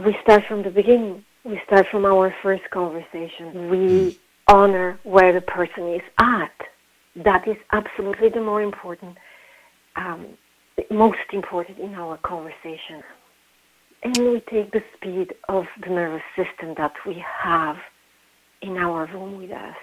We 0.04 0.16
start 0.22 0.44
from 0.48 0.64
the 0.64 0.70
beginning. 0.70 1.24
We 1.44 1.62
start 1.66 1.88
from 1.90 2.06
our 2.06 2.36
first 2.44 2.70
conversation. 2.70 3.70
We 3.70 4.20
honor 4.48 5.00
where 5.04 5.34
the 5.34 5.42
person 5.42 5.88
is 5.94 6.02
at. 6.20 6.52
That 7.16 7.48
is 7.48 7.58
absolutely 7.72 8.30
the 8.30 8.42
more 8.42 8.62
important 8.62 9.18
um, 9.96 10.28
most 10.92 11.18
important 11.34 11.80
in 11.80 11.96
our 11.96 12.18
conversation. 12.18 13.04
And 14.04 14.18
we 14.18 14.40
take 14.42 14.72
the 14.72 14.84
speed 14.96 15.34
of 15.50 15.66
the 15.82 15.90
nervous 15.90 16.22
system 16.36 16.76
that 16.78 16.94
we 17.06 17.24
have 17.44 17.78
in 18.62 18.78
our 18.78 19.06
room 19.08 19.38
with 19.40 19.52
us. 19.52 19.76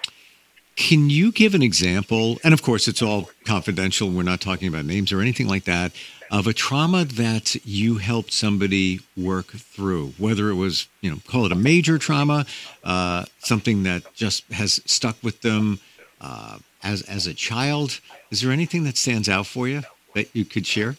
Can 0.77 1.09
you 1.09 1.31
give 1.31 1.55
an 1.55 1.63
example? 1.63 2.39
And 2.43 2.53
of 2.53 2.63
course, 2.63 2.89
it's 2.89 3.03
all 3.03 3.31
confidential. 3.45 4.11
We're 4.11 4.23
not 4.23 4.41
talking 4.41 4.69
about 4.69 4.85
names 4.85 5.13
or 5.13 5.21
anything 5.21 5.47
like 5.47 5.65
that. 5.65 5.93
Of 6.31 6.47
a 6.47 6.53
trauma 6.53 7.05
that 7.05 7.55
you 7.65 7.99
helped 7.99 8.33
somebody 8.33 9.01
work 9.17 9.47
through, 9.49 10.15
whether 10.19 10.49
it 10.49 10.55
was, 10.55 10.89
you 11.01 11.11
know, 11.11 11.19
call 11.29 11.47
it 11.47 11.53
a 11.53 11.57
major 11.57 11.97
trauma, 11.99 12.45
uh, 12.83 13.27
something 13.39 13.85
that 13.85 14.15
just 14.15 14.51
has 14.53 14.81
stuck 14.85 15.17
with 15.23 15.43
them 15.43 15.79
uh, 16.21 16.59
as 16.83 17.03
as 17.03 17.29
a 17.29 17.35
child. 17.35 18.01
Is 18.33 18.41
there 18.41 18.51
anything 18.51 18.83
that 18.85 18.97
stands 18.97 19.29
out 19.29 19.47
for 19.47 19.69
you? 19.69 19.83
that 20.15 20.35
you 20.35 20.45
could 20.45 20.67
share? 20.67 20.97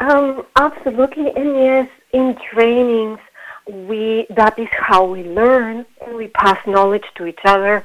Um, 0.00 0.44
absolutely, 0.56 1.30
and 1.30 1.56
yes, 1.56 1.88
in 2.12 2.36
trainings, 2.50 3.20
we 3.66 4.26
that 4.30 4.58
is 4.58 4.68
how 4.72 5.04
we 5.04 5.22
learn, 5.22 5.86
and 6.04 6.16
we 6.16 6.28
pass 6.28 6.58
knowledge 6.66 7.04
to 7.14 7.26
each 7.26 7.44
other. 7.44 7.84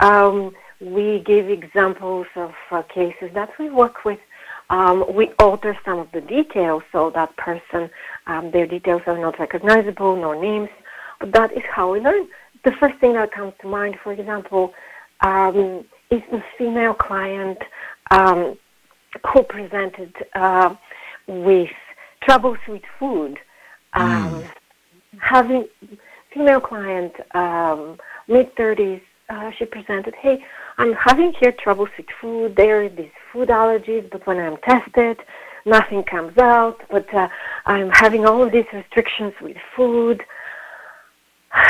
Um, 0.00 0.52
we 0.80 1.20
give 1.20 1.50
examples 1.50 2.26
of 2.36 2.54
uh, 2.70 2.82
cases 2.82 3.30
that 3.34 3.50
we 3.58 3.68
work 3.68 4.04
with. 4.04 4.20
Um, 4.70 5.04
we 5.14 5.32
alter 5.38 5.76
some 5.84 5.98
of 5.98 6.08
the 6.12 6.20
details 6.20 6.82
so 6.92 7.10
that 7.10 7.36
person, 7.36 7.90
um, 8.26 8.50
their 8.50 8.66
details 8.66 9.02
are 9.06 9.18
not 9.18 9.38
recognizable, 9.38 10.14
no 10.14 10.40
names. 10.40 10.68
But 11.20 11.32
that 11.32 11.52
is 11.52 11.64
how 11.70 11.92
we 11.92 12.00
learn. 12.00 12.28
The 12.64 12.72
first 12.72 12.98
thing 12.98 13.14
that 13.14 13.32
comes 13.32 13.54
to 13.62 13.68
mind, 13.68 13.96
for 14.02 14.12
example, 14.12 14.74
um, 15.20 15.84
is 16.10 16.22
the 16.30 16.42
female 16.56 16.94
client 16.94 17.58
um, 18.10 18.56
who 19.32 19.42
presented 19.42 20.14
uh, 20.34 20.74
with 21.26 21.70
troubles 22.22 22.58
with 22.68 22.82
food, 22.98 23.38
um, 23.94 24.42
mm. 24.42 24.50
having 25.18 25.66
female 26.32 26.60
client, 26.60 27.12
um, 27.34 27.98
mid 28.28 28.54
30s, 28.56 29.00
uh, 29.28 29.50
she 29.58 29.64
presented, 29.64 30.14
hey, 30.14 30.44
I'm 30.78 30.92
having 30.94 31.32
here 31.40 31.52
troubles 31.52 31.90
with 31.96 32.06
food. 32.20 32.56
There 32.56 32.84
are 32.84 32.88
these 32.88 33.10
food 33.32 33.48
allergies, 33.48 34.10
but 34.10 34.26
when 34.26 34.38
I'm 34.38 34.56
tested, 34.58 35.18
nothing 35.66 36.02
comes 36.04 36.36
out. 36.38 36.80
But 36.90 37.12
uh, 37.12 37.28
I'm 37.66 37.90
having 37.90 38.24
all 38.24 38.42
of 38.42 38.52
these 38.52 38.66
restrictions 38.72 39.34
with 39.40 39.56
food. 39.76 40.22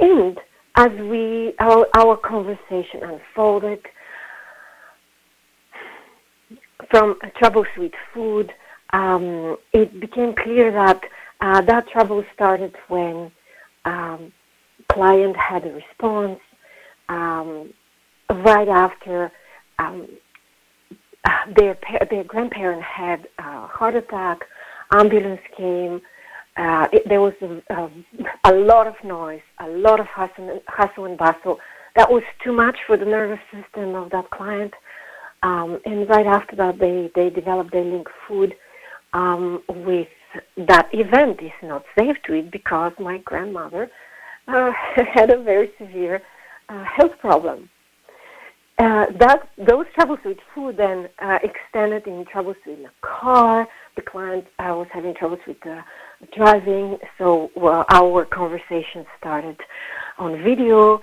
And 0.00 0.40
as 0.74 0.90
we 0.90 1.54
our, 1.60 1.86
our 1.94 2.16
conversation 2.16 3.02
unfolded, 3.04 3.86
from 6.90 7.16
troubles 7.38 7.66
with 7.76 7.92
food, 8.12 8.52
um, 8.92 9.56
it 9.72 10.00
became 10.00 10.34
clear 10.34 10.72
that 10.72 11.00
uh, 11.40 11.60
that 11.60 11.88
trouble 11.88 12.24
started 12.34 12.74
when 12.88 13.30
um, 13.84 14.32
client 14.88 15.36
had 15.36 15.64
a 15.66 15.72
response 15.72 16.40
um, 17.08 17.72
right 18.30 18.68
after 18.68 19.30
um, 19.78 20.08
their 21.56 21.78
their 22.10 22.24
grandparent 22.24 22.82
had 22.82 23.28
a 23.38 23.66
heart 23.66 23.94
attack. 23.94 24.40
Ambulance 24.92 25.40
came. 25.56 26.00
Uh, 26.56 26.86
it, 26.92 27.08
there 27.08 27.20
was 27.20 27.32
a, 27.40 27.62
a, 27.74 27.90
a, 28.44 28.52
lot 28.52 28.86
of 28.86 28.94
noise, 29.02 29.40
a 29.60 29.68
lot 29.68 29.98
of 30.00 30.06
hustle, 30.06 30.60
hustle 30.68 31.06
and 31.06 31.16
bustle. 31.16 31.58
That 31.96 32.10
was 32.10 32.22
too 32.44 32.52
much 32.52 32.76
for 32.86 32.98
the 32.98 33.06
nervous 33.06 33.38
system 33.50 33.94
of 33.94 34.10
that 34.10 34.28
client. 34.28 34.74
Um, 35.42 35.80
and 35.86 36.06
right 36.10 36.26
after 36.26 36.54
that, 36.56 36.78
they, 36.78 37.10
they 37.14 37.30
developed 37.30 37.72
their 37.72 37.84
link 37.84 38.06
food 38.28 38.54
um, 39.14 39.62
with 39.68 40.08
that 40.56 40.88
event 40.92 41.40
is 41.42 41.52
not 41.62 41.84
safe 41.98 42.16
to 42.26 42.34
eat 42.34 42.50
because 42.50 42.92
my 42.98 43.18
grandmother 43.18 43.90
uh, 44.48 44.70
had 45.14 45.30
a 45.30 45.42
very 45.42 45.70
severe 45.78 46.22
uh, 46.72 46.84
health 46.84 47.12
problem. 47.20 47.68
Uh, 48.78 49.06
that 49.18 49.48
those 49.58 49.84
troubles 49.94 50.18
with 50.24 50.38
food 50.54 50.76
then 50.76 51.08
uh, 51.20 51.38
extended 51.42 52.06
in 52.06 52.24
troubles 52.24 52.56
in 52.66 52.82
the 52.82 52.90
car. 53.02 53.68
The 53.96 54.02
client 54.02 54.46
uh, 54.58 54.74
was 54.74 54.86
having 54.90 55.14
troubles 55.14 55.40
with 55.46 55.58
uh, 55.66 55.82
driving, 56.34 56.96
so 57.18 57.50
our 57.90 58.24
conversation 58.24 59.04
started 59.18 59.58
on 60.18 60.42
video, 60.42 61.00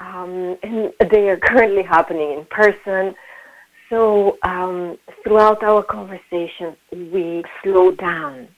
um, 0.00 0.58
and 0.62 0.92
they 1.10 1.28
are 1.28 1.36
currently 1.42 1.82
happening 1.82 2.32
in 2.32 2.44
person. 2.46 3.14
So 3.90 4.38
um, 4.42 4.98
throughout 5.22 5.62
our 5.62 5.84
conversation, 5.84 6.76
we 6.92 7.44
slow 7.62 7.92
down. 7.92 8.48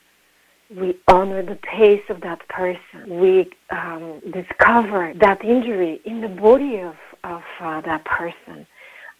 We 0.75 0.97
honor 1.07 1.43
the 1.43 1.55
pace 1.55 2.03
of 2.09 2.21
that 2.21 2.47
person. 2.49 3.19
We 3.19 3.49
um, 3.69 4.21
discover 4.31 5.13
that 5.21 5.43
injury 5.43 6.01
in 6.05 6.21
the 6.21 6.27
body 6.27 6.79
of, 6.79 6.95
of 7.23 7.41
uh, 7.59 7.81
that 7.81 8.03
person. 8.05 8.67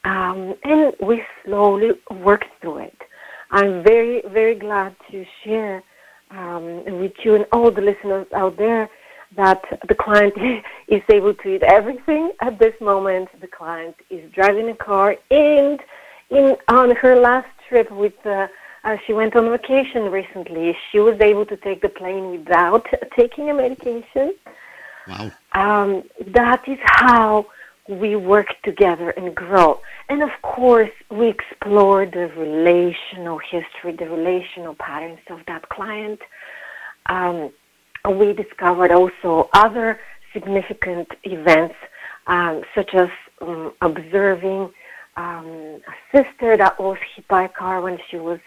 Um, 0.04 0.56
and 0.64 0.94
we 1.02 1.24
slowly 1.46 1.92
work 2.12 2.46
through 2.62 2.80
it. 2.80 2.98
I'm 3.52 3.84
very, 3.84 4.22
very 4.28 4.56
glad 4.56 4.96
to 5.12 5.26
share 5.44 5.84
um, 6.32 6.84
with 7.00 7.14
you 7.24 7.36
and 7.36 7.46
all 7.52 7.72
the 7.72 7.82
listeners 7.82 8.28
out 8.34 8.58
there 8.58 8.90
that 9.36 9.62
the 9.88 9.96
client 9.96 10.34
is 10.88 11.02
able 11.10 11.34
to 11.34 11.56
eat 11.56 11.64
everything 11.64 12.32
at 12.42 12.60
this 12.60 12.74
moment. 12.82 13.30
The 13.40 13.48
client 13.48 13.96
is 14.10 14.30
driving 14.32 14.70
a 14.70 14.76
car, 14.76 15.16
and 15.32 15.80
in 16.30 16.56
on 16.68 16.96
her 16.96 17.16
last 17.20 17.48
trip 17.68 17.92
with, 17.92 18.14
uh, 18.26 18.48
uh, 18.88 18.96
she 19.06 19.12
went 19.12 19.36
on 19.36 19.50
vacation 19.50 20.04
recently. 20.04 20.76
She 20.92 21.00
was 21.00 21.20
able 21.20 21.46
to 21.48 21.58
take 21.58 21.82
the 21.82 21.90
plane 21.90 22.32
without 22.32 22.86
taking 23.18 23.50
a 23.50 23.54
medication. 23.54 24.34
Wow. 25.08 25.32
Um, 25.52 26.04
that 26.28 26.64
is 26.68 26.80
how 26.84 27.48
we 27.90 28.16
work 28.16 28.48
together 28.64 29.10
and 29.12 29.36
grow. 29.36 29.82
And 30.08 30.24
of 30.24 30.30
course, 30.42 30.92
we 31.12 31.28
explore 31.28 32.06
the 32.06 32.28
relational 32.38 33.40
history, 33.40 33.94
the 33.98 34.10
relational 34.10 34.76
patterns 34.76 35.20
of 35.30 35.40
that 35.48 35.68
client. 35.68 36.20
Um, 37.08 37.52
we 38.10 38.32
discovered 38.32 38.92
also 38.92 39.50
other 39.54 40.00
significant 40.32 41.10
events, 41.24 41.76
um, 42.28 42.62
such 42.74 42.94
as 42.94 43.10
um, 43.42 43.74
observing 43.82 44.72
um, 45.18 45.82
a 45.88 45.96
sister 46.16 46.56
that 46.58 46.80
was 46.80 46.98
hit 47.16 47.28
by 47.28 47.44
a 47.44 47.50
car 47.50 47.82
when 47.82 47.98
she 48.10 48.18
was 48.18 48.40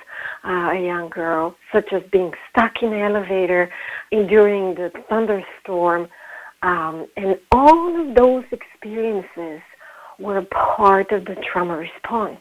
uh, 0.45 0.71
a 0.73 0.85
young 0.85 1.09
girl, 1.11 1.57
such 1.73 1.93
as 1.93 2.03
being 2.13 2.33
stuck 2.49 2.83
in 2.83 2.93
an 2.93 3.01
elevator 3.01 3.71
during 4.11 4.75
the 4.75 4.91
thunderstorm. 5.09 6.09
Um, 6.63 7.07
and 7.17 7.39
all 7.51 8.01
of 8.01 8.15
those 8.15 8.45
experiences 8.53 9.61
were 10.19 10.43
part 10.43 11.11
of 11.11 11.25
the 11.25 11.37
trauma 11.37 11.77
response, 11.77 12.41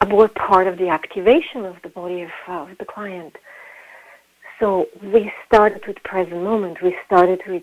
uh, 0.00 0.06
were 0.14 0.28
part 0.28 0.66
of 0.66 0.76
the 0.78 0.88
activation 0.88 1.64
of 1.64 1.76
the 1.82 1.88
body 1.88 2.22
of, 2.22 2.30
uh, 2.46 2.66
the 2.78 2.84
client. 2.84 3.36
So 4.60 4.88
we 5.02 5.32
started 5.46 5.86
with 5.86 6.02
present 6.02 6.42
moment. 6.42 6.82
We 6.82 6.94
started 7.06 7.40
with 7.48 7.62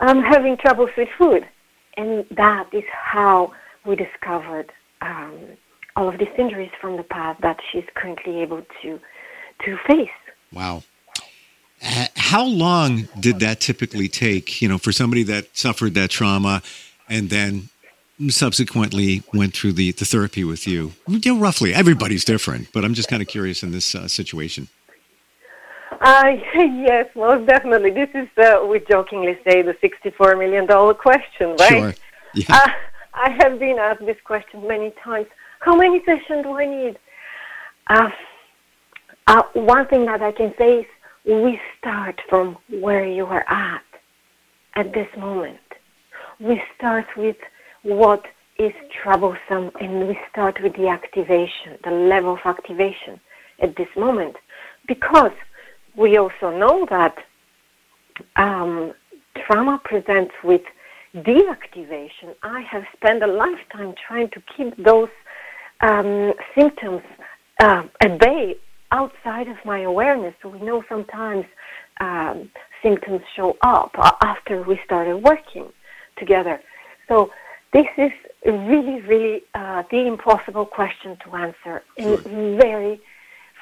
um, 0.00 0.22
having 0.22 0.56
troubles 0.58 0.90
with 0.96 1.08
food. 1.16 1.48
And 1.96 2.24
that 2.36 2.68
is 2.72 2.84
how 2.92 3.52
we 3.84 3.96
discovered 3.96 4.70
um, 5.00 5.34
all 5.96 6.08
of 6.08 6.18
these 6.18 6.28
injuries 6.38 6.70
from 6.80 6.96
the 6.96 7.02
past 7.02 7.40
that 7.42 7.58
she's 7.70 7.84
currently 7.94 8.40
able 8.40 8.64
to, 8.82 9.00
to 9.64 9.76
face. 9.86 10.08
Wow. 10.52 10.82
How 11.80 12.44
long 12.44 13.08
did 13.18 13.40
that 13.40 13.60
typically 13.60 14.08
take, 14.08 14.60
you 14.60 14.68
know, 14.68 14.78
for 14.78 14.92
somebody 14.92 15.22
that 15.24 15.56
suffered 15.56 15.94
that 15.94 16.10
trauma 16.10 16.62
and 17.08 17.30
then 17.30 17.68
subsequently 18.28 19.22
went 19.32 19.54
through 19.54 19.72
the, 19.72 19.92
the 19.92 20.04
therapy 20.04 20.42
with 20.42 20.66
you? 20.66 20.92
you 21.06 21.20
know, 21.34 21.40
roughly, 21.40 21.72
everybody's 21.72 22.24
different, 22.24 22.72
but 22.72 22.84
I'm 22.84 22.94
just 22.94 23.08
kind 23.08 23.22
of 23.22 23.28
curious 23.28 23.62
in 23.62 23.70
this 23.70 23.94
uh, 23.94 24.08
situation. 24.08 24.68
Uh, 26.00 26.36
yes, 26.54 27.06
most 27.14 27.46
definitely. 27.46 27.90
This 27.90 28.10
is, 28.14 28.28
uh, 28.38 28.64
we 28.66 28.80
jokingly 28.80 29.38
say, 29.44 29.62
the 29.62 29.74
$64 29.74 30.38
million 30.38 30.66
question, 30.94 31.56
right? 31.58 31.68
Sure. 31.68 31.94
Yeah. 32.34 32.74
I 33.20 33.30
have 33.40 33.58
been 33.58 33.78
asked 33.80 34.06
this 34.06 34.16
question 34.24 34.66
many 34.66 34.92
times. 35.02 35.26
How 35.58 35.74
many 35.74 36.00
sessions 36.04 36.44
do 36.44 36.52
I 36.52 36.66
need? 36.66 36.98
Uh, 37.88 38.10
uh, 39.26 39.42
one 39.54 39.88
thing 39.88 40.06
that 40.06 40.22
I 40.22 40.30
can 40.30 40.54
say 40.56 40.80
is 40.80 40.86
we 41.24 41.60
start 41.78 42.20
from 42.28 42.56
where 42.70 43.04
you 43.04 43.26
are 43.26 43.44
at 43.48 43.82
at 44.74 44.92
this 44.94 45.08
moment. 45.18 45.58
We 46.38 46.62
start 46.76 47.06
with 47.16 47.36
what 47.82 48.24
is 48.56 48.72
troublesome 49.02 49.72
and 49.80 50.06
we 50.06 50.16
start 50.30 50.62
with 50.62 50.76
the 50.76 50.86
activation, 50.86 51.76
the 51.82 51.90
level 51.90 52.34
of 52.34 52.40
activation 52.44 53.18
at 53.58 53.74
this 53.74 53.88
moment. 53.96 54.36
Because 54.86 55.32
we 55.96 56.18
also 56.18 56.56
know 56.56 56.86
that 56.88 57.16
um, 58.36 58.92
trauma 59.34 59.80
presents 59.84 60.34
with 60.44 60.62
deactivation. 61.22 62.34
I 62.42 62.60
have 62.62 62.84
spent 62.96 63.22
a 63.22 63.26
lifetime 63.26 63.94
trying 64.06 64.30
to 64.30 64.42
keep 64.56 64.76
those 64.76 65.10
um, 65.80 66.32
symptoms 66.56 67.02
uh, 67.60 67.84
at 68.00 68.18
bay 68.18 68.56
outside 68.90 69.48
of 69.48 69.56
my 69.64 69.80
awareness. 69.80 70.34
So 70.42 70.48
we 70.48 70.60
know 70.60 70.82
sometimes 70.88 71.44
um, 72.00 72.50
symptoms 72.82 73.22
show 73.34 73.56
up 73.62 73.92
after 74.22 74.62
we 74.62 74.80
started 74.84 75.18
working 75.18 75.68
together. 76.16 76.60
So 77.08 77.30
this 77.72 77.86
is 77.96 78.12
really, 78.44 79.00
really 79.02 79.42
uh, 79.54 79.82
the 79.90 80.06
impossible 80.06 80.66
question 80.66 81.16
to 81.24 81.36
answer, 81.36 81.82
and 81.96 82.18
very 82.60 83.00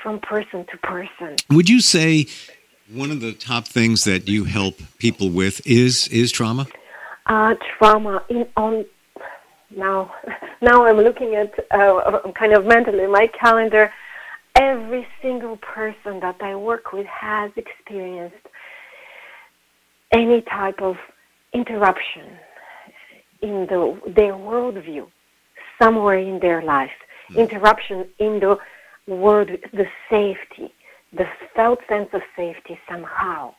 from 0.02 0.20
person 0.20 0.64
to 0.70 0.76
person. 0.78 1.36
Would 1.50 1.68
you 1.68 1.80
say 1.80 2.26
one 2.92 3.10
of 3.10 3.20
the 3.20 3.32
top 3.32 3.66
things 3.66 4.04
that 4.04 4.28
you 4.28 4.44
help 4.44 4.80
people 4.98 5.30
with 5.30 5.66
is 5.66 6.08
is 6.08 6.30
trauma? 6.30 6.66
Uh, 7.26 7.54
trauma 7.76 8.22
in 8.28 8.46
on 8.56 8.84
now. 9.74 10.12
Now 10.62 10.86
I'm 10.86 10.96
looking 10.96 11.34
at 11.34 11.52
uh, 11.70 12.32
kind 12.32 12.54
of 12.54 12.64
mentally 12.64 13.06
my 13.06 13.26
calendar 13.38 13.92
every 14.56 15.06
single 15.20 15.58
person 15.58 16.18
that 16.20 16.36
I 16.40 16.56
work 16.56 16.92
with 16.92 17.06
has 17.06 17.50
experienced 17.56 18.46
any 20.12 20.40
type 20.42 20.80
of 20.80 20.96
interruption 21.52 22.38
in 23.42 23.66
the, 23.68 24.00
their 24.06 24.32
worldview 24.32 25.06
somewhere 25.80 26.18
in 26.18 26.38
their 26.40 26.62
life. 26.62 26.90
Mm. 27.30 27.36
Interruption 27.38 28.08
in 28.18 28.40
the 28.40 28.56
world, 29.06 29.50
the 29.72 29.86
safety, 30.10 30.72
the 31.12 31.26
felt 31.54 31.80
sense 31.88 32.08
of 32.12 32.22
safety 32.34 32.78
somehow. 32.90 33.54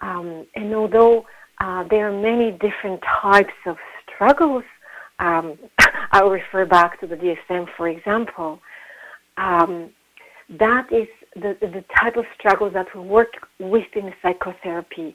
Um, 0.00 0.46
and 0.56 0.74
although 0.74 1.24
uh, 1.60 1.84
there 1.84 2.08
are 2.08 2.22
many 2.22 2.50
different 2.52 3.00
types 3.22 3.54
of 3.66 3.76
struggles, 4.06 4.64
um, 5.18 5.58
I'll 6.12 6.30
refer 6.30 6.64
back 6.64 6.98
to 7.00 7.06
the 7.06 7.16
DSM, 7.16 7.68
for 7.76 7.88
example. 7.88 8.60
Um, 9.36 9.90
that 10.58 10.92
is 10.92 11.06
the, 11.36 11.56
the 11.60 11.84
type 12.00 12.16
of 12.16 12.24
struggles 12.36 12.72
that 12.72 12.86
we 12.94 13.02
work 13.02 13.48
with 13.58 13.86
in 13.94 14.12
psychotherapy 14.20 15.14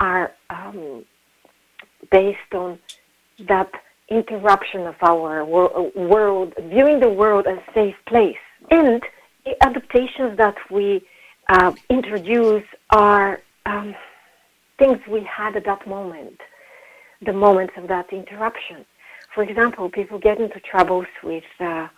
are 0.00 0.32
um, 0.50 1.04
based 2.10 2.52
on 2.52 2.78
that 3.48 3.70
interruption 4.10 4.82
of 4.86 4.96
our 5.00 5.44
wor- 5.44 5.90
world, 5.94 6.52
viewing 6.68 7.00
the 7.00 7.08
world 7.08 7.46
as 7.46 7.58
a 7.58 7.72
safe 7.72 7.96
place. 8.06 8.36
And 8.70 9.02
the 9.44 9.54
adaptations 9.64 10.36
that 10.36 10.56
we 10.70 11.02
uh, 11.48 11.72
introduce 11.88 12.64
are 12.90 13.40
um, 13.66 13.94
things 14.78 14.98
we 15.08 15.22
had 15.22 15.56
at 15.56 15.64
that 15.64 15.86
moment, 15.86 16.40
the 17.24 17.32
moments 17.32 17.74
of 17.76 17.88
that 17.88 18.12
interruption. 18.12 18.84
For 19.34 19.42
example, 19.42 19.88
people 19.88 20.18
get 20.18 20.38
into 20.40 20.60
troubles 20.60 21.06
with 21.22 21.44
uh, 21.60 21.88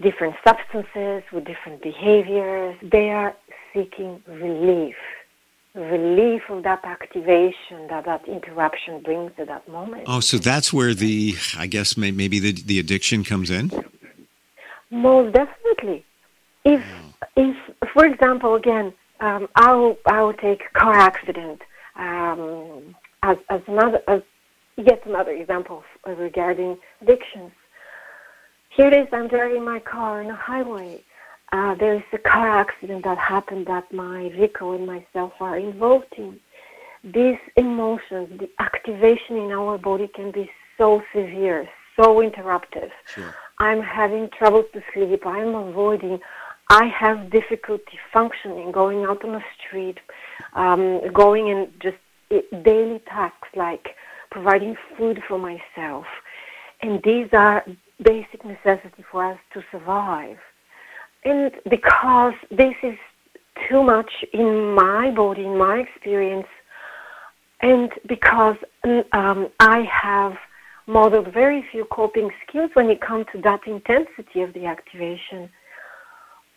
different 0.00 0.34
substances, 0.46 1.22
with 1.32 1.44
different 1.44 1.82
behaviors. 1.82 2.76
They 2.82 3.10
are 3.10 3.34
seeking 3.74 4.22
relief 4.26 4.96
relief 5.74 6.42
of 6.50 6.62
that 6.64 6.84
activation 6.84 7.86
that 7.88 8.04
that 8.04 8.26
interruption 8.28 9.00
brings 9.00 9.32
at 9.38 9.46
that 9.46 9.66
moment. 9.68 10.04
Oh, 10.06 10.20
so 10.20 10.36
that's 10.36 10.72
where 10.72 10.92
the, 10.92 11.34
I 11.56 11.66
guess 11.66 11.96
maybe 11.96 12.38
the, 12.38 12.52
the 12.52 12.78
addiction 12.78 13.24
comes 13.24 13.50
in? 13.50 13.70
Most 14.90 15.32
definitely. 15.32 16.04
If, 16.64 16.84
oh. 16.84 17.28
if 17.36 17.56
for 17.92 18.04
example, 18.04 18.54
again, 18.54 18.92
um, 19.20 19.48
I'll, 19.56 19.96
I'll 20.06 20.34
take 20.34 20.72
car 20.74 20.94
accident 20.94 21.62
um, 21.96 22.94
as, 23.22 23.36
as 23.48 23.60
another, 23.66 24.00
as 24.08 24.22
yet 24.76 25.02
another 25.06 25.32
example 25.32 25.84
regarding 26.06 26.78
addictions. 27.00 27.52
Here 28.70 28.88
it 28.88 28.94
is, 28.94 29.08
I'm 29.12 29.28
driving 29.28 29.64
my 29.64 29.80
car 29.80 30.22
on 30.22 30.30
a 30.30 30.34
highway 30.34 31.02
uh, 31.52 31.74
there's 31.74 32.02
a 32.12 32.18
car 32.18 32.48
accident 32.48 33.04
that 33.04 33.18
happened 33.18 33.66
that 33.66 33.92
my 33.92 34.30
vehicle 34.30 34.72
and 34.72 34.86
myself 34.86 35.32
are 35.38 35.58
involved 35.58 36.14
in. 36.16 36.40
These 37.04 37.38
emotions, 37.56 38.40
the 38.40 38.48
activation 38.58 39.36
in 39.36 39.52
our 39.52 39.76
body 39.76 40.08
can 40.08 40.30
be 40.30 40.50
so 40.78 41.02
severe, 41.12 41.68
so 41.94 42.16
interruptive. 42.16 42.90
Sure. 43.06 43.34
I'm 43.58 43.82
having 43.82 44.30
trouble 44.30 44.64
to 44.72 44.82
sleep. 44.94 45.26
I'm 45.26 45.54
avoiding. 45.54 46.20
I 46.72 46.86
have 46.86 47.28
difficulty 47.30 47.98
functioning, 48.14 48.72
going 48.72 49.04
out 49.04 49.22
on 49.26 49.32
the 49.32 49.42
street, 49.58 49.98
um, 50.54 51.02
going 51.12 51.48
in 51.48 51.70
just 51.82 51.98
daily 52.64 52.98
tasks 53.00 53.48
like 53.54 53.90
providing 54.30 54.76
food 54.96 55.22
for 55.28 55.38
myself. 55.38 56.06
And 56.80 57.02
these 57.04 57.28
are 57.34 57.62
basic 58.02 58.42
necessities 58.42 59.04
for 59.10 59.22
us 59.32 59.38
to 59.52 59.62
survive. 59.70 60.38
And 61.26 61.52
because 61.68 62.32
this 62.50 62.74
is 62.82 62.96
too 63.68 63.82
much 63.82 64.24
in 64.32 64.72
my 64.74 65.10
body, 65.10 65.44
in 65.44 65.58
my 65.58 65.76
experience, 65.76 66.48
and 67.60 67.92
because 68.08 68.56
um, 69.12 69.48
I 69.60 69.82
have 69.82 70.38
modeled 70.86 71.34
very 71.34 71.66
few 71.70 71.84
coping 71.84 72.30
skills 72.48 72.70
when 72.72 72.88
it 72.88 73.02
comes 73.02 73.26
to 73.32 73.42
that 73.42 73.60
intensity 73.66 74.40
of 74.40 74.54
the 74.54 74.64
activation, 74.64 75.50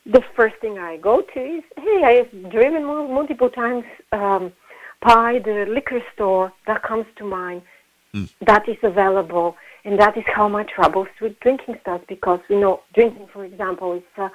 the 0.05 0.21
first 0.35 0.55
thing 0.61 0.77
I 0.77 0.97
go 0.97 1.21
to 1.21 1.39
is, 1.39 1.63
hey, 1.77 2.01
I 2.03 2.11
have 2.13 2.51
driven 2.51 2.85
multiple 2.85 3.49
times 3.49 3.85
um, 4.11 4.53
by 5.01 5.39
the 5.43 5.65
liquor 5.67 6.01
store 6.13 6.53
that 6.67 6.83
comes 6.83 7.05
to 7.17 7.25
mind. 7.25 7.63
Mm. 8.13 8.29
That 8.45 8.69
is 8.69 8.77
available, 8.83 9.57
and 9.83 9.99
that 9.99 10.17
is 10.17 10.23
how 10.27 10.47
my 10.47 10.63
troubles 10.63 11.07
with 11.19 11.39
drinking 11.39 11.77
starts. 11.81 12.05
Because 12.07 12.39
we 12.49 12.57
know 12.57 12.81
drinking, 12.93 13.27
for 13.33 13.43
example, 13.43 13.93
is 13.93 14.03
uh, 14.17 14.29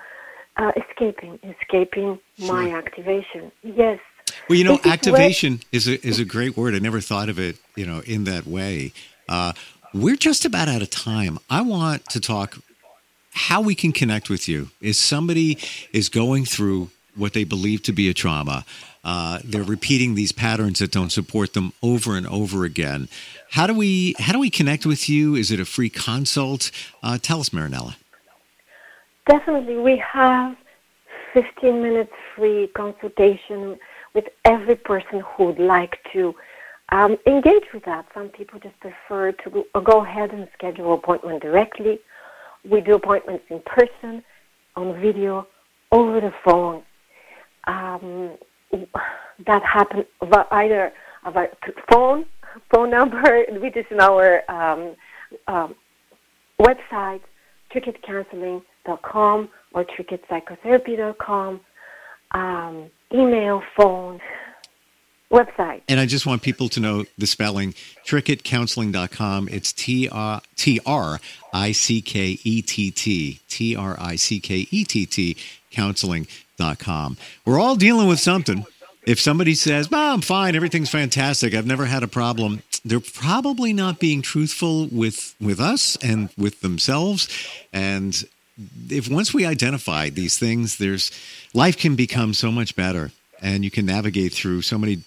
uh, 0.56 0.72
escaping, 0.76 1.38
escaping 1.42 2.18
sure. 2.38 2.52
my 2.52 2.70
activation. 2.72 3.50
Yes. 3.62 4.00
Well, 4.48 4.58
you 4.58 4.64
know, 4.64 4.78
activation 4.84 5.60
is 5.72 5.88
a 5.88 6.04
is 6.06 6.18
a 6.18 6.24
great 6.24 6.56
word. 6.56 6.74
I 6.74 6.78
never 6.78 7.00
thought 7.00 7.28
of 7.28 7.38
it, 7.38 7.56
you 7.74 7.86
know, 7.86 8.00
in 8.00 8.24
that 8.24 8.46
way. 8.46 8.92
Uh, 9.28 9.52
we're 9.94 10.16
just 10.16 10.44
about 10.44 10.68
out 10.68 10.82
of 10.82 10.90
time. 10.90 11.38
I 11.48 11.62
want 11.62 12.04
to 12.10 12.20
talk 12.20 12.58
how 13.30 13.60
we 13.60 13.74
can 13.74 13.92
connect 13.92 14.28
with 14.28 14.48
you. 14.48 14.70
Is 14.80 14.98
somebody 14.98 15.58
is 15.92 16.08
going 16.08 16.44
through 16.44 16.90
what 17.16 17.32
they 17.32 17.44
believe 17.44 17.82
to 17.82 17.92
be 17.92 18.08
a 18.08 18.14
trauma. 18.14 18.64
Uh, 19.02 19.40
they're 19.44 19.62
repeating 19.62 20.14
these 20.14 20.30
patterns 20.30 20.78
that 20.78 20.92
don't 20.92 21.10
support 21.10 21.54
them 21.54 21.72
over 21.82 22.16
and 22.16 22.26
over 22.26 22.64
again. 22.64 23.08
How 23.50 23.66
do 23.66 23.74
we 23.74 24.14
how 24.18 24.32
do 24.32 24.38
we 24.38 24.50
connect 24.50 24.86
with 24.86 25.08
you? 25.08 25.34
Is 25.34 25.50
it 25.50 25.58
a 25.58 25.64
free 25.64 25.90
consult? 25.90 26.70
Uh, 27.02 27.18
tell 27.18 27.40
us, 27.40 27.50
Marinela 27.50 27.96
definitely 29.30 29.76
we 29.76 29.96
have 29.96 30.56
15 31.34 31.82
minutes 31.82 32.12
free 32.34 32.66
consultation 32.74 33.78
with 34.14 34.26
every 34.44 34.74
person 34.74 35.20
who 35.20 35.44
would 35.46 35.58
like 35.60 35.98
to 36.12 36.34
um, 36.90 37.16
engage 37.26 37.72
with 37.72 37.84
that. 37.84 38.06
Some 38.12 38.28
people 38.28 38.58
just 38.58 38.78
prefer 38.80 39.30
to 39.30 39.64
go, 39.84 40.04
ahead 40.04 40.32
and 40.32 40.48
schedule 40.54 40.94
appointment 40.94 41.42
directly. 41.42 42.00
We 42.68 42.80
do 42.80 42.94
appointments 42.94 43.44
in 43.50 43.60
person, 43.66 44.22
on 44.76 45.00
video, 45.00 45.46
over 45.92 46.20
the 46.20 46.32
phone. 46.44 46.82
Um, 47.66 48.36
that 49.46 49.62
happens 49.62 50.06
either 50.50 50.92
of 51.24 51.36
phone 51.90 52.24
phone 52.72 52.90
number, 52.90 53.44
which 53.48 53.76
is 53.76 53.86
in 53.90 54.00
our 54.00 54.42
um, 54.50 54.96
um, 55.48 55.74
website, 56.60 57.20
Trickett 57.72 58.02
Counseling 58.02 58.62
com 59.02 59.48
or 59.74 59.84
trickettpsychotherapy.com, 59.84 61.60
um, 62.32 62.90
email, 63.12 63.62
phone, 63.76 64.18
website. 65.30 65.82
And 65.88 66.00
I 66.00 66.06
just 66.06 66.26
want 66.26 66.42
people 66.42 66.68
to 66.70 66.80
know 66.80 67.04
the 67.16 67.26
spelling 67.26 67.74
trickettcounseling.com. 68.06 69.48
It's 69.48 69.74
uh, 70.12 70.40
T 70.56 70.80
R 70.84 71.20
I 71.52 71.72
C 71.72 72.00
K 72.00 72.38
E 72.42 72.62
T 72.62 72.90
T, 72.90 73.40
T 73.48 73.76
R 73.76 73.96
I 73.98 74.16
C 74.16 74.40
K 74.40 74.66
E 74.70 74.84
T 74.84 75.06
T, 75.06 75.36
counseling.com. 75.70 77.16
We're 77.44 77.60
all 77.60 77.76
dealing 77.76 78.08
with 78.08 78.20
something. 78.20 78.66
If 79.06 79.18
somebody 79.18 79.54
says, 79.54 79.88
oh, 79.90 80.12
I'm 80.12 80.20
fine, 80.20 80.54
everything's 80.54 80.90
fantastic, 80.90 81.54
I've 81.54 81.66
never 81.66 81.86
had 81.86 82.02
a 82.02 82.08
problem, 82.08 82.62
they're 82.84 83.00
probably 83.00 83.72
not 83.72 83.98
being 83.98 84.20
truthful 84.20 84.88
with, 84.88 85.34
with 85.40 85.58
us 85.58 85.96
and 86.02 86.28
with 86.36 86.60
themselves. 86.60 87.26
And 87.72 88.22
if 88.90 89.10
once 89.10 89.32
we 89.32 89.46
identify 89.46 90.10
these 90.10 90.38
things, 90.38 90.76
there's 90.76 91.10
life 91.54 91.78
can 91.78 91.96
become 91.96 92.34
so 92.34 92.52
much 92.52 92.76
better, 92.76 93.10
and 93.40 93.64
you 93.64 93.70
can 93.70 93.86
navigate 93.86 94.34
through 94.34 94.62
so 94.62 94.76
many 94.76 95.02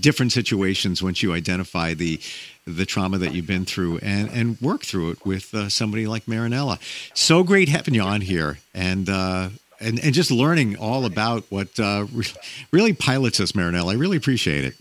different 0.00 0.32
situations 0.32 1.02
once 1.02 1.22
you 1.22 1.32
identify 1.32 1.94
the 1.94 2.20
the 2.66 2.86
trauma 2.86 3.18
that 3.18 3.34
you've 3.34 3.46
been 3.46 3.64
through 3.64 3.98
and 3.98 4.28
and 4.30 4.60
work 4.60 4.82
through 4.82 5.10
it 5.10 5.26
with 5.26 5.52
uh, 5.54 5.68
somebody 5.68 6.06
like 6.06 6.26
Marinela. 6.26 6.78
So 7.14 7.42
great 7.42 7.68
having 7.68 7.94
you 7.94 8.02
on 8.02 8.20
here, 8.20 8.58
and. 8.74 9.08
Uh, 9.08 9.50
and, 9.82 9.98
and 10.00 10.12
just 10.12 10.30
learning 10.30 10.76
all 10.76 11.06
about 11.06 11.44
what 11.48 11.80
uh, 11.80 12.04
re- 12.12 12.26
really 12.70 12.92
pilots 12.92 13.40
us, 13.40 13.52
Marinela. 13.52 13.92
I 13.92 13.94
really 13.94 14.18
appreciate 14.18 14.62
it. 14.62 14.74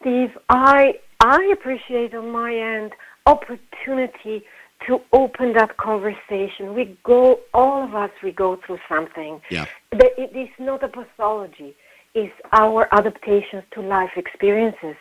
Steve, 0.00 0.38
I 0.48 1.00
I 1.18 1.42
appreciate 1.52 2.14
on 2.14 2.30
my 2.30 2.54
end 2.54 2.92
opportunity 3.26 4.44
to 4.86 5.00
open 5.12 5.54
that 5.54 5.76
conversation. 5.76 6.74
We 6.74 6.96
go, 7.02 7.40
all 7.52 7.82
of 7.82 7.94
us, 7.94 8.10
we 8.22 8.30
go 8.30 8.56
through 8.64 8.78
something. 8.88 9.40
Yeah. 9.50 9.66
It 9.90 10.36
is 10.36 10.48
not 10.58 10.84
a 10.84 10.88
pathology. 10.88 11.74
It's 12.14 12.32
our 12.52 12.88
adaptations 12.92 13.64
to 13.72 13.80
life 13.80 14.10
experiences. 14.16 14.96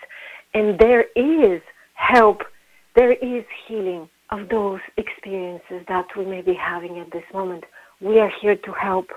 And 0.54 0.78
there 0.80 1.06
is 1.16 1.62
help, 1.94 2.42
there 2.96 3.14
is 3.14 3.44
healing 3.68 4.10
of 4.30 4.50
those 4.50 4.80
experiences 4.98 5.84
that 5.88 6.06
we 6.18 6.26
may 6.26 6.42
be 6.42 6.54
having 6.54 7.00
at 7.00 7.12
this 7.12 7.24
moment. 7.34 7.64
We 8.02 8.20
are 8.20 8.32
here 8.42 8.56
to 8.56 8.72
help. 8.72 9.08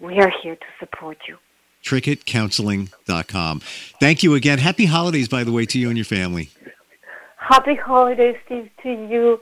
We 0.00 0.18
are 0.20 0.32
here 0.42 0.56
to 0.56 0.66
support 0.78 1.18
you. 1.28 1.36
TrickettCounseling.com. 1.84 3.60
Thank 4.00 4.22
you 4.22 4.34
again. 4.34 4.58
Happy 4.58 4.86
holidays, 4.86 5.28
by 5.28 5.44
the 5.44 5.52
way, 5.52 5.64
to 5.66 5.78
you 5.78 5.88
and 5.88 5.96
your 5.96 6.04
family. 6.04 6.50
Happy 7.36 7.76
holidays, 7.76 8.36
Steve, 8.44 8.68
to 8.82 8.88
you 8.88 9.40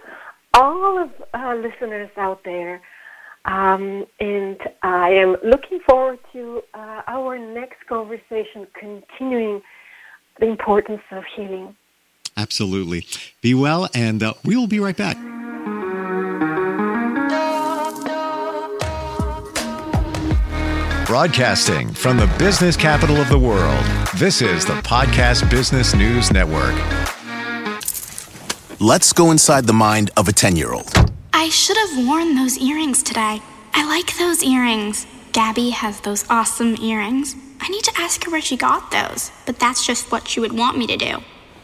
all 0.55 1.03
of 1.03 1.11
our 1.35 1.57
listeners 1.57 2.11
out 2.17 2.43
there. 2.45 2.81
Um, 3.47 4.07
and 4.19 4.59
I 4.83 5.11
am 5.11 5.37
looking 5.45 5.79
forward 5.89 6.19
to 6.33 6.63
uh, 6.75 7.03
our 7.07 7.39
next 7.39 7.87
conversation, 7.89 8.67
continuing 8.79 9.63
the 10.41 10.47
importance 10.47 11.03
of 11.13 11.23
healing. 11.35 11.77
Absolutely. 12.37 13.07
Be 13.41 13.55
well, 13.55 13.89
and 13.95 14.23
uh, 14.23 14.35
we 14.45 14.57
will 14.57 14.67
be 14.67 14.81
right 14.81 14.97
back. 14.97 15.17
Broadcasting 21.07 21.95
from 21.95 22.17
the 22.17 22.27
business 22.39 22.77
capital 22.77 23.17
of 23.19 23.29
the 23.29 23.39
world, 23.39 23.85
this 24.17 24.43
is 24.43 24.67
the 24.67 24.75
Podcast 24.83 25.49
Business 25.49 25.95
News 25.95 26.33
Network. 26.33 26.75
Let's 28.81 29.13
go 29.13 29.31
inside 29.31 29.67
the 29.67 29.73
mind 29.73 30.11
of 30.17 30.27
a 30.27 30.33
10 30.33 30.57
year 30.57 30.73
old. 30.73 31.16
I 31.39 31.51
should 31.51 31.77
have 31.77 32.07
worn 32.07 32.35
those 32.35 32.57
earrings 32.57 33.03
today. 33.03 33.43
I 33.75 33.85
like 33.87 34.17
those 34.17 34.43
earrings. 34.43 35.07
Gabby 35.33 35.69
has 35.69 36.01
those 36.01 36.25
awesome 36.31 36.77
earrings. 36.81 37.37
I 37.61 37.69
need 37.69 37.85
to 37.85 37.93
ask 37.99 38.25
her 38.25 38.31
where 38.31 38.41
she 38.41 38.57
got 38.57 38.91
those, 38.91 39.31
but 39.45 39.59
that's 39.59 39.87
just 39.87 40.11
what 40.11 40.27
she 40.27 40.41
would 40.41 40.55
want 40.55 40.79
me 40.79 40.87
to 40.87 40.97
do. 40.97 41.19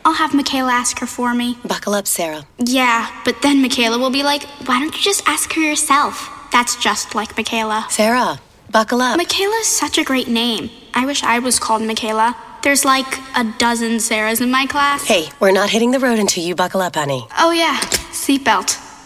I'll 0.04 0.12
have 0.12 0.34
Michaela 0.34 0.72
ask 0.72 0.98
her 0.98 1.06
for 1.06 1.32
me. 1.32 1.56
Buckle 1.64 1.94
up, 1.94 2.06
Sarah. 2.06 2.46
Yeah, 2.58 3.10
but 3.24 3.40
then 3.40 3.62
Michaela 3.62 3.98
will 3.98 4.10
be 4.10 4.22
like, 4.22 4.42
why 4.66 4.78
don't 4.78 4.94
you 4.94 5.00
just 5.00 5.26
ask 5.26 5.50
her 5.54 5.62
yourself? 5.62 6.28
That's 6.52 6.76
just 6.76 7.14
like 7.14 7.34
Michaela. 7.34 7.86
Sarah, 7.88 8.42
buckle 8.70 9.00
up. 9.00 9.16
Michaela's 9.16 9.68
such 9.68 9.96
a 9.96 10.04
great 10.04 10.28
name. 10.28 10.68
I 10.92 11.06
wish 11.06 11.22
I 11.22 11.38
was 11.38 11.58
called 11.58 11.80
Michaela. 11.80 12.36
There's 12.62 12.84
like 12.84 13.10
a 13.34 13.50
dozen 13.56 13.92
Sarahs 13.92 14.42
in 14.42 14.50
my 14.50 14.66
class. 14.66 15.06
hey, 15.06 15.30
we're 15.40 15.50
not 15.50 15.70
hitting 15.70 15.92
the 15.92 15.98
road 15.98 16.18
until 16.18 16.44
you 16.44 16.54
buckle 16.54 16.82
up, 16.82 16.96
honey. 16.96 17.26
Oh, 17.38 17.52
yeah, 17.52 17.78
seatbelt. 18.12 18.91